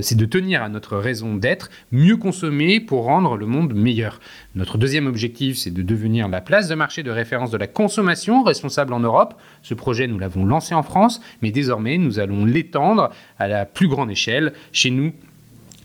c'est 0.01 0.15
de 0.15 0.25
tenir 0.25 0.63
à 0.63 0.69
notre 0.69 0.97
raison 0.97 1.35
d'être, 1.35 1.69
mieux 1.91 2.17
consommer 2.17 2.79
pour 2.79 3.05
rendre 3.05 3.37
le 3.37 3.45
monde 3.45 3.73
meilleur. 3.73 4.19
Notre 4.55 4.77
deuxième 4.77 5.07
objectif, 5.07 5.57
c'est 5.57 5.71
de 5.71 5.81
devenir 5.81 6.27
la 6.27 6.41
place 6.41 6.67
de 6.67 6.75
marché 6.75 7.03
de 7.03 7.11
référence 7.11 7.51
de 7.51 7.57
la 7.57 7.67
consommation 7.67 8.43
responsable 8.43 8.93
en 8.93 8.99
Europe. 8.99 9.35
Ce 9.61 9.73
projet, 9.73 10.07
nous 10.07 10.19
l'avons 10.19 10.45
lancé 10.45 10.73
en 10.73 10.83
France, 10.83 11.21
mais 11.41 11.51
désormais, 11.51 11.97
nous 11.97 12.19
allons 12.19 12.45
l'étendre 12.45 13.11
à 13.39 13.47
la 13.47 13.65
plus 13.65 13.87
grande 13.87 14.11
échelle 14.11 14.53
chez 14.71 14.91
nous 14.91 15.13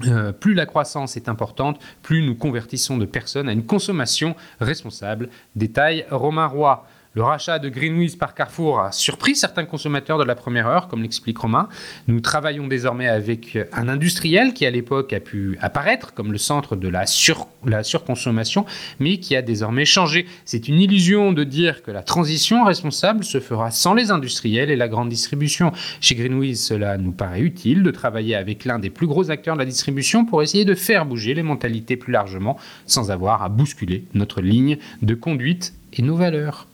euh, 0.04 0.32
plus 0.32 0.54
la 0.54 0.66
croissance 0.66 1.16
est 1.16 1.28
importante, 1.28 1.80
plus 2.02 2.22
nous 2.22 2.34
convertissons 2.34 2.98
de 2.98 3.06
personnes 3.06 3.48
à 3.48 3.52
une 3.52 3.64
consommation 3.64 4.36
responsable. 4.60 5.30
Détail 5.54 6.04
Romain 6.10 6.46
Roy. 6.46 6.86
Le 7.16 7.22
rachat 7.22 7.58
de 7.58 7.70
Greenwiz 7.70 8.14
par 8.14 8.34
Carrefour 8.34 8.80
a 8.80 8.92
surpris 8.92 9.36
certains 9.36 9.64
consommateurs 9.64 10.18
de 10.18 10.24
la 10.24 10.34
première 10.34 10.66
heure, 10.66 10.86
comme 10.86 11.00
l'explique 11.00 11.38
Romain. 11.38 11.70
Nous 12.08 12.20
travaillons 12.20 12.66
désormais 12.66 13.08
avec 13.08 13.56
un 13.72 13.88
industriel 13.88 14.52
qui 14.52 14.66
à 14.66 14.70
l'époque 14.70 15.14
a 15.14 15.20
pu 15.20 15.56
apparaître 15.62 16.12
comme 16.12 16.30
le 16.30 16.36
centre 16.36 16.76
de 16.76 16.88
la, 16.88 17.06
surconsommation, 17.06 18.66
mais 19.00 19.16
qui 19.16 19.34
a 19.34 19.40
désormais 19.40 19.86
changé. 19.86 20.26
C'est 20.44 20.68
une 20.68 20.78
illusion 20.78 21.32
de 21.32 21.42
dire 21.42 21.82
que 21.82 21.90
la 21.90 22.02
transition 22.02 22.64
responsable 22.64 23.24
se 23.24 23.40
fera 23.40 23.70
sans 23.70 23.94
les 23.94 24.10
industriels 24.10 24.70
et 24.70 24.76
la 24.76 24.88
grande 24.88 25.08
distribution. 25.08 25.72
Chez 26.02 26.16
Greenwiz, 26.16 26.62
cela 26.62 26.98
nous 26.98 27.12
paraît 27.12 27.40
utile 27.40 27.82
de 27.82 27.90
travailler 27.92 28.34
avec 28.34 28.66
l'un 28.66 28.78
des 28.78 28.90
plus 28.90 29.06
gros 29.06 29.30
acteurs 29.30 29.54
de 29.54 29.60
la 29.60 29.64
distribution 29.64 30.26
pour 30.26 30.42
essayer 30.42 30.66
de 30.66 30.74
faire 30.74 31.06
bouger 31.06 31.32
les 31.32 31.42
mentalités 31.42 31.96
plus 31.96 32.12
largement, 32.12 32.58
sans 32.84 33.10
avoir 33.10 33.42
à 33.42 33.48
bousculer 33.48 34.04
notre 34.12 34.42
ligne 34.42 34.76
de 35.00 35.14
conduite 35.14 35.72
et 35.94 36.02
nos 36.02 36.16
valeurs. 36.16 36.66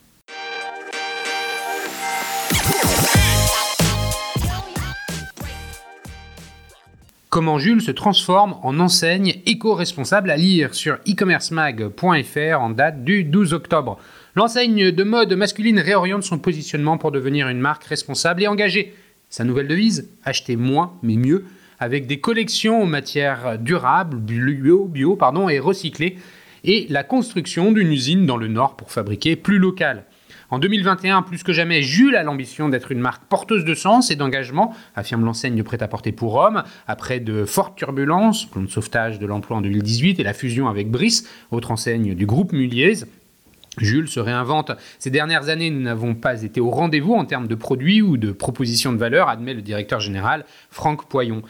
Comment 7.33 7.59
Jules 7.59 7.81
se 7.81 7.91
transforme 7.91 8.57
en 8.63 8.79
enseigne 8.79 9.41
éco-responsable 9.47 10.31
à 10.31 10.37
lire 10.37 10.75
sur 10.75 10.97
e-commercemag.fr 11.09 12.61
en 12.61 12.69
date 12.69 13.05
du 13.05 13.25
12 13.25 13.55
octobre. 13.55 13.99
L'enseigne 14.35 14.91
de 14.91 15.03
mode 15.03 15.33
masculine 15.33 15.81
réoriente 15.81 16.25
son 16.25 16.39
positionnement 16.39 16.99
pour 16.99 17.11
devenir 17.11 17.49
une 17.49 17.59
marque 17.59 17.85
responsable 17.85 18.43
et 18.43 18.49
engagée. 18.49 18.93
Sa 19.31 19.45
nouvelle 19.45 19.67
devise 19.67 20.11
Acheter 20.27 20.57
moins 20.57 20.93
mais 21.03 21.17
mieux, 21.17 21.47
avec 21.81 22.07
des 22.07 22.21
collections 22.21 22.83
en 22.83 22.87
matières 22.87 23.59
durables, 23.59 24.19
bio, 24.19 24.93
et 25.49 25.59
recyclées, 25.59 26.19
et 26.65 26.87
la 26.91 27.03
construction 27.03 27.73
d'une 27.73 27.93
usine 27.93 28.27
dans 28.27 28.37
le 28.37 28.49
nord 28.49 28.77
pour 28.77 28.93
fabriquer 28.93 29.37
plus 29.37 29.59
local. 29.59 30.05
En 30.53 30.59
2021, 30.59 31.23
plus 31.23 31.43
que 31.43 31.55
jamais, 31.55 31.81
Jules 31.81 32.15
a 32.15 32.23
l'ambition 32.23 32.69
d'être 32.69 32.93
une 32.93 32.99
marque 32.99 33.25
porteuse 33.25 33.65
de 33.65 33.73
sens 33.73 34.11
et 34.11 34.17
d'engagement, 34.17 34.75
affirme 34.95 35.25
l'enseigne 35.25 35.63
prêt-à-porter 35.63 36.13
pour 36.13 36.35
hommes, 36.35 36.63
après 36.87 37.21
de 37.21 37.47
fortes 37.47 37.75
turbulences, 37.75 38.45
plan 38.45 38.61
de 38.61 38.67
sauvetage 38.67 39.19
de 39.19 39.25
l'emploi 39.25 39.57
en 39.57 39.61
2018 39.63 40.21
et 40.21 40.23
la 40.23 40.35
fusion 40.35 40.69
avec 40.69 40.91
Brice, 40.91 41.27
autre 41.53 41.71
enseigne 41.71 42.15
du 42.15 42.27
groupe 42.27 42.53
Muliez. 42.53 42.97
Jules 43.79 44.09
se 44.09 44.21
réinvente. 44.21 44.73
Ces 44.99 45.09
dernières 45.09 45.49
années, 45.49 45.71
nous 45.71 45.81
n'avons 45.81 46.15
pas 46.15 46.43
été 46.43 46.61
au 46.61 46.69
rendez-vous 46.69 47.15
en 47.15 47.25
termes 47.25 47.49
de 47.49 47.55
produits 47.55 48.03
ou 48.03 48.19
de 48.19 48.31
propositions 48.31 48.93
de 48.93 48.99
valeur, 48.99 49.31
admet 49.31 49.55
le 49.55 49.63
directeur 49.63 50.01
général 50.01 50.45
Franck 50.71 51.09
Poyon 51.09 51.41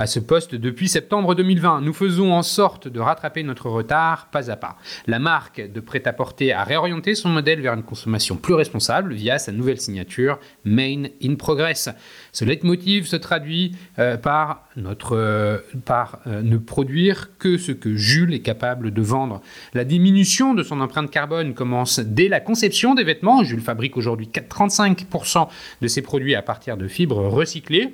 à 0.00 0.06
ce 0.06 0.18
poste 0.18 0.54
depuis 0.54 0.88
septembre 0.88 1.34
2020. 1.34 1.82
Nous 1.82 1.92
faisons 1.92 2.32
en 2.32 2.42
sorte 2.42 2.88
de 2.88 3.00
rattraper 3.00 3.42
notre 3.42 3.68
retard 3.68 4.28
pas 4.32 4.50
à 4.50 4.56
pas. 4.56 4.78
La 5.06 5.18
marque 5.18 5.60
de 5.60 5.78
prêt-à-porter 5.78 6.54
a 6.54 6.64
réorienté 6.64 7.14
son 7.14 7.28
modèle 7.28 7.60
vers 7.60 7.74
une 7.74 7.82
consommation 7.82 8.36
plus 8.36 8.54
responsable 8.54 9.12
via 9.12 9.38
sa 9.38 9.52
nouvelle 9.52 9.78
signature 9.78 10.40
Main 10.64 11.02
in 11.22 11.34
Progress. 11.34 11.90
Ce 12.32 12.46
leitmotiv 12.46 13.06
se 13.06 13.16
traduit 13.16 13.76
euh, 13.98 14.16
par, 14.16 14.70
notre, 14.74 15.18
euh, 15.18 15.58
par 15.84 16.20
euh, 16.26 16.40
ne 16.40 16.56
produire 16.56 17.36
que 17.36 17.58
ce 17.58 17.72
que 17.72 17.94
Jules 17.94 18.32
est 18.32 18.40
capable 18.40 18.92
de 18.92 19.02
vendre. 19.02 19.42
La 19.74 19.84
diminution 19.84 20.54
de 20.54 20.62
son 20.62 20.80
empreinte 20.80 21.10
carbone 21.10 21.52
commence 21.52 22.00
dès 22.00 22.28
la 22.28 22.40
conception 22.40 22.94
des 22.94 23.04
vêtements. 23.04 23.44
Jules 23.44 23.60
fabrique 23.60 23.98
aujourd'hui 23.98 24.30
35% 24.32 25.48
de 25.82 25.88
ses 25.88 26.00
produits 26.00 26.34
à 26.34 26.40
partir 26.40 26.78
de 26.78 26.88
fibres 26.88 27.26
recyclées. 27.26 27.92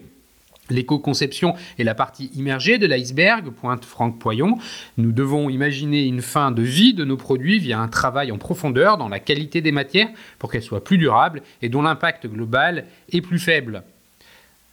L'éco-conception 0.71 1.55
est 1.79 1.85
la 1.85 1.95
partie 1.95 2.31
immergée 2.35 2.79
de 2.79 2.87
l'iceberg, 2.87 3.51
pointe 3.51 3.85
Franck 3.85 4.19
Poyon. 4.19 4.59
Nous 4.97 5.13
devons 5.13 5.49
imaginer 5.49 6.05
une 6.05 6.23
fin 6.23 6.51
de 6.51 6.63
vie 6.63 6.95
de 6.95 7.05
nos 7.05 7.17
produits 7.17 7.59
via 7.59 7.79
un 7.79 7.89
travail 7.89 8.33
en 8.33 8.39
profondeur 8.39 8.99
dans 8.99 9.09
la 9.09 9.21
qualité 9.21 9.61
des 9.61 9.73
matières 9.73 10.09
pour 10.39 10.51
qu'elles 10.51 10.63
soient 10.63 10.85
plus 10.85 10.99
durables 10.99 11.43
et 11.63 11.69
dont 11.69 11.83
l'impact 11.83 12.27
global 12.27 12.87
est 13.13 13.21
plus 13.21 13.39
faible. 13.39 13.85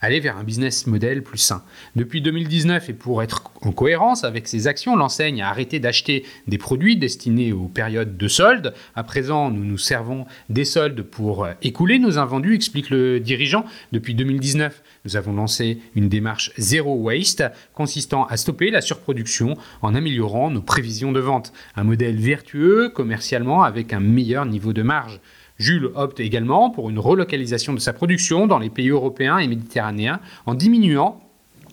Aller 0.04 0.20
vers 0.20 0.38
un 0.38 0.44
business 0.44 0.86
model 0.86 1.24
plus 1.24 1.38
sain. 1.38 1.64
Depuis 1.96 2.22
2019, 2.22 2.90
et 2.90 2.94
pour 2.94 3.24
être 3.24 3.52
en 3.62 3.72
cohérence 3.72 4.26
avec 4.26 4.50
ses 4.50 4.68
actions, 4.68 4.98
l'enseigne 4.98 5.42
a 5.42 5.50
arrêté 5.50 5.80
d'acheter 5.80 6.26
des 6.48 6.58
produits 6.58 6.98
destinés 6.98 7.54
aux 7.54 7.70
périodes 7.70 8.18
de 8.18 8.28
soldes. 8.28 8.74
À 8.96 9.04
présent, 9.04 9.50
nous 9.50 9.64
nous 9.64 9.78
servons 9.78 10.26
des 10.50 10.66
soldes 10.66 11.04
pour 11.04 11.48
écouler 11.62 12.00
nos 12.00 12.18
invendus, 12.18 12.54
explique 12.54 12.90
le 12.90 13.22
dirigeant. 13.22 13.64
Depuis 13.94 14.14
2019, 14.14 14.84
nous 15.06 15.16
avons 15.16 15.34
lancé 15.34 15.80
une 15.96 16.10
démarche 16.10 16.52
zéro 16.58 16.96
waste 16.96 17.46
consistant 17.74 18.26
à 18.26 18.36
stopper 18.36 18.72
la 18.72 18.82
surproduction 18.82 19.56
en 19.82 19.96
améliorant 19.96 20.52
nos 20.52 20.62
prévisions 20.62 21.14
de 21.14 21.22
vente. 21.22 21.54
Un 21.78 21.86
modèle 21.86 22.18
vertueux 22.18 22.90
commercialement 22.90 23.64
avec 23.64 23.94
un 23.94 24.02
meilleur 24.02 24.46
niveau 24.46 24.74
de 24.74 24.82
marge. 24.82 25.22
Jules 25.58 25.92
opte 25.96 26.20
également 26.20 26.70
pour 26.70 26.90
une 26.90 27.00
relocalisation 27.00 27.74
de 27.74 27.80
sa 27.80 27.94
production 27.94 28.48
dans 28.48 28.60
les 28.60 28.70
pays 28.70 28.90
européens 28.90 29.38
et 29.38 29.48
méditerranéens 29.48 30.20
en 30.46 30.56
diminuant 30.56 31.20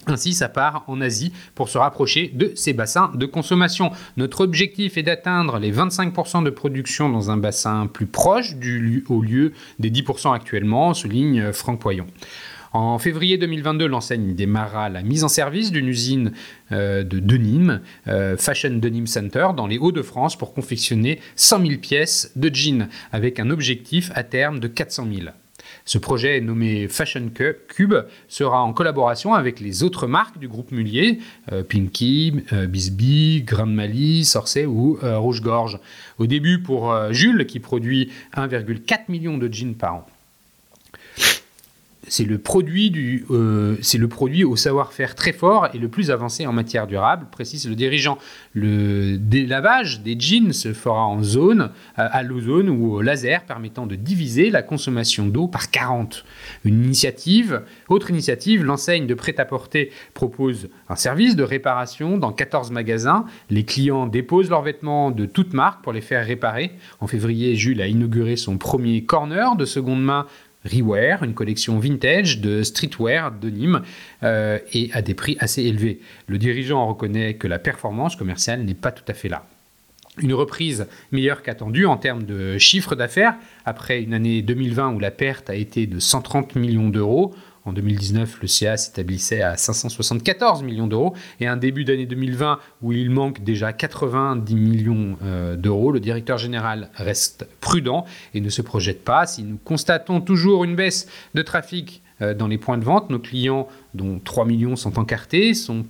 ainsi 0.07 0.33
sa 0.33 0.49
part 0.49 0.85
en 0.87 1.01
Asie 1.01 1.33
pour 1.55 1.69
se 1.69 1.79
rapprocher 1.79 2.31
de 2.35 2.53
ses 2.55 2.73
bassins 2.73 3.13
de 3.15 3.27
consommation. 3.27 3.91
Notre 4.17 4.43
objectif 4.43 4.97
est 4.97 5.03
d'atteindre 5.03 5.59
les 5.59 5.73
25% 5.73 6.43
de 6.43 6.51
production 6.51 7.09
dans 7.09 7.31
un 7.31 7.37
bassin 7.37 7.87
plus 7.87 8.07
proche 8.07 8.57
du, 8.57 9.05
au 9.09 9.23
lieu 9.23 9.53
des 9.79 9.91
10% 9.91 10.35
actuellement, 10.35 10.95
souligne 10.95 11.53
Franck 11.53 11.81
Poyon. 11.81 12.07
En 12.73 13.01
février 13.01 13.37
2022, 13.37 13.87
l'enseigne 13.87 14.33
démarra 14.35 14.89
la 14.89 15.03
mise 15.03 15.25
en 15.25 15.29
service 15.29 15.73
d'une 15.73 15.89
usine 15.89 16.33
euh, 16.71 17.03
de 17.03 17.19
denim, 17.19 17.81
euh, 18.07 18.37
Fashion 18.37 18.71
Denim 18.71 19.07
Center, 19.07 19.49
dans 19.57 19.67
les 19.67 19.77
Hauts-de-France 19.77 20.39
pour 20.39 20.55
confectionner 20.55 21.19
100 21.35 21.67
000 21.67 21.81
pièces 21.81 22.31
de 22.37 22.55
jeans, 22.55 22.89
avec 23.11 23.41
un 23.41 23.51
objectif 23.51 24.13
à 24.15 24.23
terme 24.23 24.61
de 24.61 24.69
400 24.69 25.09
000. 25.13 25.29
Ce 25.85 25.99
projet 25.99 26.41
nommé 26.41 26.87
Fashion 26.87 27.29
Cube 27.69 27.95
sera 28.29 28.63
en 28.63 28.73
collaboration 28.73 29.35
avec 29.35 29.59
les 29.59 29.83
autres 29.83 30.07
marques 30.07 30.39
du 30.39 30.47
groupe 30.47 30.71
Mullier, 30.71 31.19
euh, 31.51 31.65
Pinky, 31.65 32.35
Bisbee, 32.69 33.43
Grande 33.43 33.75
Mali, 33.75 34.25
Sorcet 34.25 34.67
ou 34.67 34.97
Rouge-Gorge. 35.03 35.81
Au 36.19 36.27
début 36.27 36.63
pour 36.63 36.95
Jules 37.13 37.47
qui 37.47 37.59
produit 37.59 38.13
1,4 38.37 39.01
million 39.09 39.39
de 39.39 39.53
jeans 39.53 39.75
par 39.75 39.95
an 39.95 40.07
c'est 42.09 42.25
le 42.25 42.39
produit 42.39 42.91
du, 42.91 43.27
euh, 43.31 43.77
au 44.47 44.57
savoir-faire 44.57 45.15
très 45.15 45.33
fort 45.33 45.69
et 45.75 45.79
le 45.79 45.89
plus 45.89 46.11
avancé 46.11 46.47
en 46.47 46.53
matière 46.53 46.87
durable, 46.87 47.27
précise 47.31 47.69
le 47.69 47.75
dirigeant. 47.75 48.19
Le 48.55 49.19
délavage 49.19 50.01
des 50.01 50.19
jeans 50.19 50.53
se 50.53 50.73
fera 50.73 51.05
en 51.05 51.23
zone, 51.23 51.71
à, 51.97 52.23
l'ozone 52.23 52.71
ou 52.71 52.95
au 52.95 53.03
laser, 53.03 53.45
permettant 53.45 53.87
de 53.87 53.97
diviser 53.97 54.51
la 54.51 54.63
consommation 54.63 55.27
d'eau 55.27 55.47
par 55.47 55.71
40. 55.71 56.25
Une 56.65 56.85
initiative, 56.85 57.63
autre 57.89 58.11
initiative, 58.11 58.65
l'enseigne 58.65 59.07
de 59.07 59.15
prêt-à-porter 59.15 59.91
propose 60.15 60.69
un 60.89 60.97
service 60.97 61.37
de 61.37 61.43
réparation 61.43 62.17
dans 62.17 62.33
14 62.33 62.71
magasins. 62.71 63.27
Les 63.51 63.65
clients 63.65 64.07
déposent 64.07 64.51
leurs 64.51 64.63
vêtements 64.63 65.11
de 65.11 65.27
toute 65.27 65.53
marque 65.53 65.83
pour 65.83 65.93
les 65.93 66.01
faire 66.01 66.25
réparer. 66.25 66.73
En 67.01 67.07
février, 67.07 67.57
Jules 67.57 67.83
a 67.83 67.87
inauguré 67.87 68.37
son 68.37 68.57
premier 68.57 69.05
corner 69.05 69.57
de 69.57 69.65
seconde 69.65 70.03
main 70.03 70.27
Rewear, 70.65 71.23
une 71.23 71.35
collection 71.35 71.79
vintage 71.79 72.41
de 72.41 72.63
streetwear 72.63 73.33
de 73.33 73.49
Nîmes 73.49 73.83
euh, 74.23 74.59
et 74.73 74.91
à 74.93 75.01
des 75.01 75.15
prix 75.15 75.37
assez 75.41 75.63
élevés. 75.63 76.01
Le 76.27 76.39
dirigeant 76.39 76.87
reconnaît 76.87 77.35
que 77.35 77.47
la 77.47 77.59
performance 77.59 78.17
commerciale 78.17 78.63
n'est 78.63 78.75
pas 78.75 78.93
tout 78.93 79.05
à 79.09 79.15
fait 79.15 79.29
là. 79.29 79.47
Une 80.19 80.35
reprise 80.35 80.87
meilleure 81.13 81.43
qu'attendue 81.43 81.87
en 81.87 81.97
termes 81.97 82.25
de 82.25 82.59
chiffre 82.59 82.95
d'affaires 82.95 83.37
après 83.65 84.03
une 84.03 84.13
année 84.13 84.43
2020 84.43 84.95
où 84.95 84.99
la 84.99 85.11
perte 85.11 85.49
a 85.49 85.55
été 85.55 85.87
de 85.87 85.99
130 85.99 86.57
millions 86.57 86.89
d'euros. 86.89 87.35
En 87.67 87.73
2019, 87.75 88.39
le 88.41 88.49
CA 88.49 88.77
s'établissait 88.77 89.43
à 89.43 89.57
574 89.57 90.63
millions 90.63 90.87
d'euros 90.87 91.15
et 91.41 91.47
un 91.47 91.59
début 91.59 91.85
d'année 91.85 92.07
2020 92.07 92.59
où 92.81 92.93
il 92.93 93.11
manque 93.11 93.45
déjà 93.45 93.73
90 93.73 94.55
millions 94.55 95.19
euh, 95.23 95.57
d'euros. 95.57 95.93
Le 95.93 96.01
directeur 96.01 96.39
général 96.39 96.89
reste 96.95 97.47
prudent 97.61 98.07
et 98.33 98.41
ne 98.41 98.49
se 98.49 98.63
projette 98.63 99.05
pas. 99.05 99.27
Si 99.27 99.43
nous 99.43 99.59
constatons 99.63 100.23
toujours 100.23 100.65
une 100.65 100.75
baisse 100.75 101.07
de 101.35 101.43
trafic 101.43 102.03
euh, 102.23 102.33
dans 102.33 102.47
les 102.47 102.57
points 102.57 102.79
de 102.79 102.85
vente, 102.85 103.11
nos 103.11 103.19
clients, 103.19 103.69
dont 103.93 104.19
3 104.25 104.47
millions 104.47 104.77
sont 104.77 104.99
encartés, 104.99 105.53
sont 105.53 105.85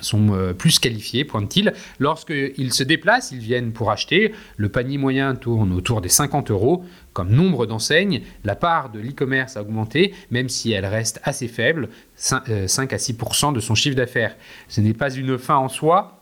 sont 0.00 0.32
euh, 0.32 0.52
plus 0.52 0.78
qualifiés, 0.78 1.24
pointe-t-il. 1.24 1.72
Lorsqu'ils 1.98 2.72
se 2.72 2.82
déplacent, 2.82 3.32
ils 3.32 3.38
viennent 3.38 3.72
pour 3.72 3.90
acheter. 3.90 4.32
Le 4.56 4.68
panier 4.68 4.98
moyen 4.98 5.34
tourne 5.34 5.72
autour 5.72 6.00
des 6.00 6.08
50 6.08 6.50
euros. 6.50 6.84
Comme 7.12 7.30
nombre 7.30 7.66
d'enseignes, 7.66 8.22
la 8.44 8.54
part 8.54 8.90
de 8.90 9.00
l'e-commerce 9.00 9.56
a 9.56 9.62
augmenté, 9.62 10.14
même 10.30 10.48
si 10.48 10.72
elle 10.72 10.86
reste 10.86 11.20
assez 11.24 11.48
faible, 11.48 11.88
5 12.14 12.48
euh, 12.48 12.66
à 12.66 12.96
6% 12.96 13.52
de 13.52 13.60
son 13.60 13.74
chiffre 13.74 13.96
d'affaires. 13.96 14.36
Ce 14.68 14.80
n'est 14.80 14.94
pas 14.94 15.10
une 15.10 15.36
fin 15.38 15.56
en 15.56 15.68
soi, 15.68 16.17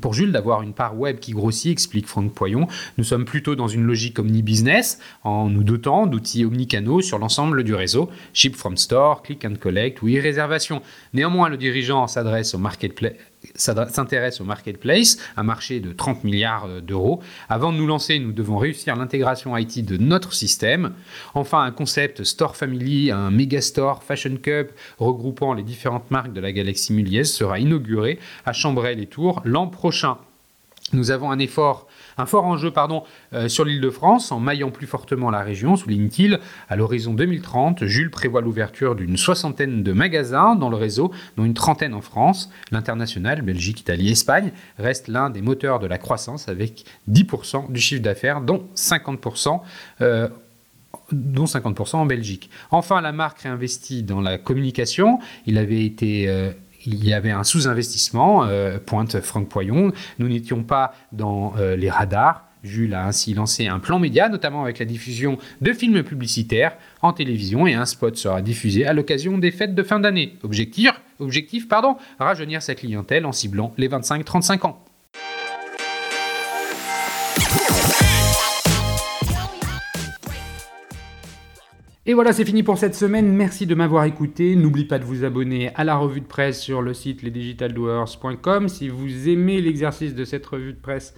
pour 0.00 0.14
Jules, 0.14 0.32
d'avoir 0.32 0.62
une 0.62 0.72
part 0.72 0.98
web 0.98 1.18
qui 1.18 1.32
grossit, 1.32 1.70
explique 1.70 2.06
Franck 2.06 2.32
Poyon, 2.32 2.66
nous 2.98 3.04
sommes 3.04 3.24
plutôt 3.24 3.54
dans 3.54 3.68
une 3.68 3.82
logique 3.82 4.18
omni-business 4.18 4.98
en 5.24 5.48
nous 5.48 5.64
dotant 5.64 6.06
d'outils 6.06 6.44
omnicanaux 6.44 7.02
sur 7.02 7.18
l'ensemble 7.18 7.64
du 7.64 7.74
réseau, 7.74 8.10
ship 8.32 8.56
from 8.56 8.76
store, 8.76 9.22
click 9.22 9.44
and 9.44 9.54
collect 9.60 10.02
ou 10.02 10.08
e-réservation. 10.08 10.82
Néanmoins, 11.12 11.48
le 11.48 11.56
dirigeant 11.56 12.06
s'adresse 12.06 12.54
au 12.54 12.58
marketplace 12.58 13.14
s'intéresse 13.54 14.40
au 14.40 14.44
marketplace, 14.44 15.18
un 15.36 15.42
marché 15.42 15.80
de 15.80 15.92
30 15.92 16.24
milliards 16.24 16.66
euh, 16.66 16.80
d'euros. 16.80 17.20
Avant 17.48 17.72
de 17.72 17.78
nous 17.78 17.86
lancer, 17.86 18.18
nous 18.18 18.32
devons 18.32 18.58
réussir 18.58 18.96
l'intégration 18.96 19.56
IT 19.56 19.84
de 19.84 19.96
notre 19.96 20.32
système. 20.32 20.92
Enfin, 21.34 21.62
un 21.62 21.70
concept 21.70 22.24
Store 22.24 22.56
Family, 22.56 23.10
un 23.10 23.30
méga 23.30 23.60
store 23.60 24.02
Fashion 24.02 24.36
Cup 24.42 24.72
regroupant 24.98 25.54
les 25.54 25.62
différentes 25.62 26.10
marques 26.10 26.32
de 26.32 26.40
la 26.40 26.52
galaxie 26.52 26.92
Muliez 26.92 27.24
sera 27.24 27.58
inauguré 27.58 28.18
à 28.44 28.52
Chambray-les-Tours 28.52 29.42
l'an 29.44 29.66
prochain. 29.66 30.18
Nous 30.92 31.10
avons 31.10 31.30
un 31.30 31.38
effort 31.38 31.86
un 32.18 32.26
fort 32.26 32.44
enjeu 32.44 32.70
pardon, 32.70 33.04
euh, 33.32 33.48
sur 33.48 33.64
l'île 33.64 33.80
de 33.80 33.90
France, 33.90 34.32
en 34.32 34.40
maillant 34.40 34.70
plus 34.70 34.86
fortement 34.86 35.30
la 35.30 35.40
région, 35.40 35.76
souligne-t-il. 35.76 36.40
À 36.68 36.76
l'horizon 36.76 37.14
2030, 37.14 37.84
Jules 37.84 38.10
prévoit 38.10 38.40
l'ouverture 38.40 38.94
d'une 38.94 39.16
soixantaine 39.16 39.82
de 39.82 39.92
magasins 39.92 40.54
dans 40.54 40.70
le 40.70 40.76
réseau, 40.76 41.10
dont 41.36 41.44
une 41.44 41.54
trentaine 41.54 41.94
en 41.94 42.00
France. 42.00 42.50
L'international, 42.70 43.42
Belgique, 43.42 43.80
Italie, 43.80 44.10
Espagne, 44.10 44.52
reste 44.78 45.08
l'un 45.08 45.30
des 45.30 45.42
moteurs 45.42 45.78
de 45.78 45.86
la 45.86 45.98
croissance 45.98 46.48
avec 46.48 46.84
10% 47.10 47.70
du 47.70 47.80
chiffre 47.80 48.02
d'affaires, 48.02 48.40
dont 48.40 48.66
50% 48.76 49.60
euh, 50.00 50.28
dont 51.10 51.44
50% 51.44 51.96
en 51.96 52.06
Belgique. 52.06 52.50
Enfin, 52.70 53.00
la 53.00 53.12
marque 53.12 53.40
réinvestit 53.40 54.02
dans 54.02 54.20
la 54.20 54.38
communication. 54.38 55.18
Il 55.46 55.58
avait 55.58 55.84
été 55.84 56.28
euh, 56.28 56.52
il 56.86 57.04
y 57.04 57.12
avait 57.12 57.30
un 57.30 57.44
sous-investissement, 57.44 58.44
euh, 58.44 58.78
pointe 58.78 59.20
Franck 59.20 59.48
Poyon. 59.48 59.92
Nous 60.18 60.28
n'étions 60.28 60.62
pas 60.64 60.94
dans 61.12 61.54
euh, 61.58 61.76
les 61.76 61.90
radars. 61.90 62.48
Jules 62.62 62.94
a 62.94 63.06
ainsi 63.06 63.34
lancé 63.34 63.66
un 63.66 63.80
plan 63.80 63.98
média, 63.98 64.28
notamment 64.28 64.62
avec 64.62 64.78
la 64.78 64.84
diffusion 64.84 65.36
de 65.60 65.72
films 65.72 66.04
publicitaires 66.04 66.76
en 67.00 67.12
télévision 67.12 67.66
et 67.66 67.74
un 67.74 67.86
spot 67.86 68.16
sera 68.16 68.40
diffusé 68.40 68.86
à 68.86 68.92
l'occasion 68.92 69.36
des 69.38 69.50
fêtes 69.50 69.74
de 69.74 69.82
fin 69.82 69.98
d'année. 69.98 70.36
Objectif, 70.44 70.92
objectif 71.18 71.66
pardon, 71.66 71.96
rajeunir 72.20 72.62
sa 72.62 72.76
clientèle 72.76 73.26
en 73.26 73.32
ciblant 73.32 73.72
les 73.78 73.88
25-35 73.88 74.66
ans. 74.66 74.84
Et 82.04 82.14
voilà, 82.14 82.32
c'est 82.32 82.44
fini 82.44 82.64
pour 82.64 82.78
cette 82.78 82.96
semaine. 82.96 83.32
Merci 83.32 83.64
de 83.64 83.76
m'avoir 83.76 84.04
écouté. 84.04 84.56
N'oublie 84.56 84.86
pas 84.86 84.98
de 84.98 85.04
vous 85.04 85.24
abonner 85.24 85.70
à 85.76 85.84
la 85.84 85.94
revue 85.94 86.20
de 86.20 86.26
presse 86.26 86.60
sur 86.60 86.82
le 86.82 86.94
site 86.94 87.22
lesdigitaldoers.com. 87.22 88.68
Si 88.68 88.88
vous 88.88 89.28
aimez 89.28 89.60
l'exercice 89.60 90.12
de 90.14 90.24
cette 90.24 90.44
revue 90.46 90.72
de 90.72 90.80
presse, 90.80 91.14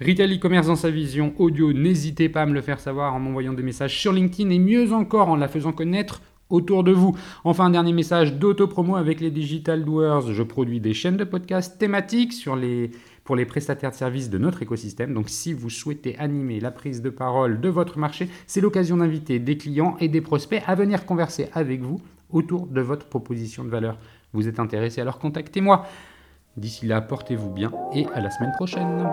Retail 0.00 0.36
e-commerce 0.36 0.66
dans 0.66 0.74
sa 0.74 0.90
vision 0.90 1.34
audio, 1.38 1.72
n'hésitez 1.72 2.28
pas 2.28 2.42
à 2.42 2.46
me 2.46 2.52
le 2.52 2.62
faire 2.62 2.80
savoir 2.80 3.14
en 3.14 3.20
m'envoyant 3.20 3.52
des 3.52 3.62
messages 3.62 3.96
sur 3.96 4.12
LinkedIn 4.12 4.50
et 4.50 4.58
mieux 4.58 4.92
encore 4.92 5.28
en 5.28 5.36
la 5.36 5.46
faisant 5.46 5.70
connaître 5.70 6.20
autour 6.50 6.82
de 6.82 6.90
vous. 6.90 7.16
Enfin, 7.44 7.70
dernier 7.70 7.92
message 7.92 8.34
d'auto-promo 8.34 8.96
avec 8.96 9.20
les 9.20 9.30
Digital 9.30 9.84
Doers. 9.84 10.32
Je 10.32 10.42
produis 10.42 10.80
des 10.80 10.94
chaînes 10.94 11.16
de 11.16 11.22
podcasts 11.22 11.78
thématiques 11.78 12.32
sur 12.32 12.56
les 12.56 12.90
pour 13.24 13.36
les 13.36 13.46
prestataires 13.46 13.90
de 13.90 13.96
services 13.96 14.30
de 14.30 14.38
notre 14.38 14.62
écosystème. 14.62 15.14
Donc 15.14 15.28
si 15.28 15.52
vous 15.52 15.70
souhaitez 15.70 16.16
animer 16.18 16.60
la 16.60 16.70
prise 16.70 17.02
de 17.02 17.10
parole 17.10 17.60
de 17.60 17.68
votre 17.68 17.98
marché, 17.98 18.28
c'est 18.46 18.60
l'occasion 18.60 18.98
d'inviter 18.98 19.38
des 19.38 19.56
clients 19.56 19.96
et 20.00 20.08
des 20.08 20.20
prospects 20.20 20.62
à 20.66 20.74
venir 20.74 21.06
converser 21.06 21.48
avec 21.54 21.80
vous 21.80 22.00
autour 22.30 22.66
de 22.66 22.80
votre 22.80 23.06
proposition 23.06 23.64
de 23.64 23.70
valeur. 23.70 23.98
Vous 24.32 24.48
êtes 24.48 24.60
intéressé, 24.60 25.00
alors 25.00 25.18
contactez-moi. 25.18 25.86
D'ici 26.56 26.86
là, 26.86 27.00
portez-vous 27.00 27.50
bien 27.50 27.72
et 27.94 28.06
à 28.14 28.20
la 28.20 28.30
semaine 28.30 28.52
prochaine. 28.52 29.08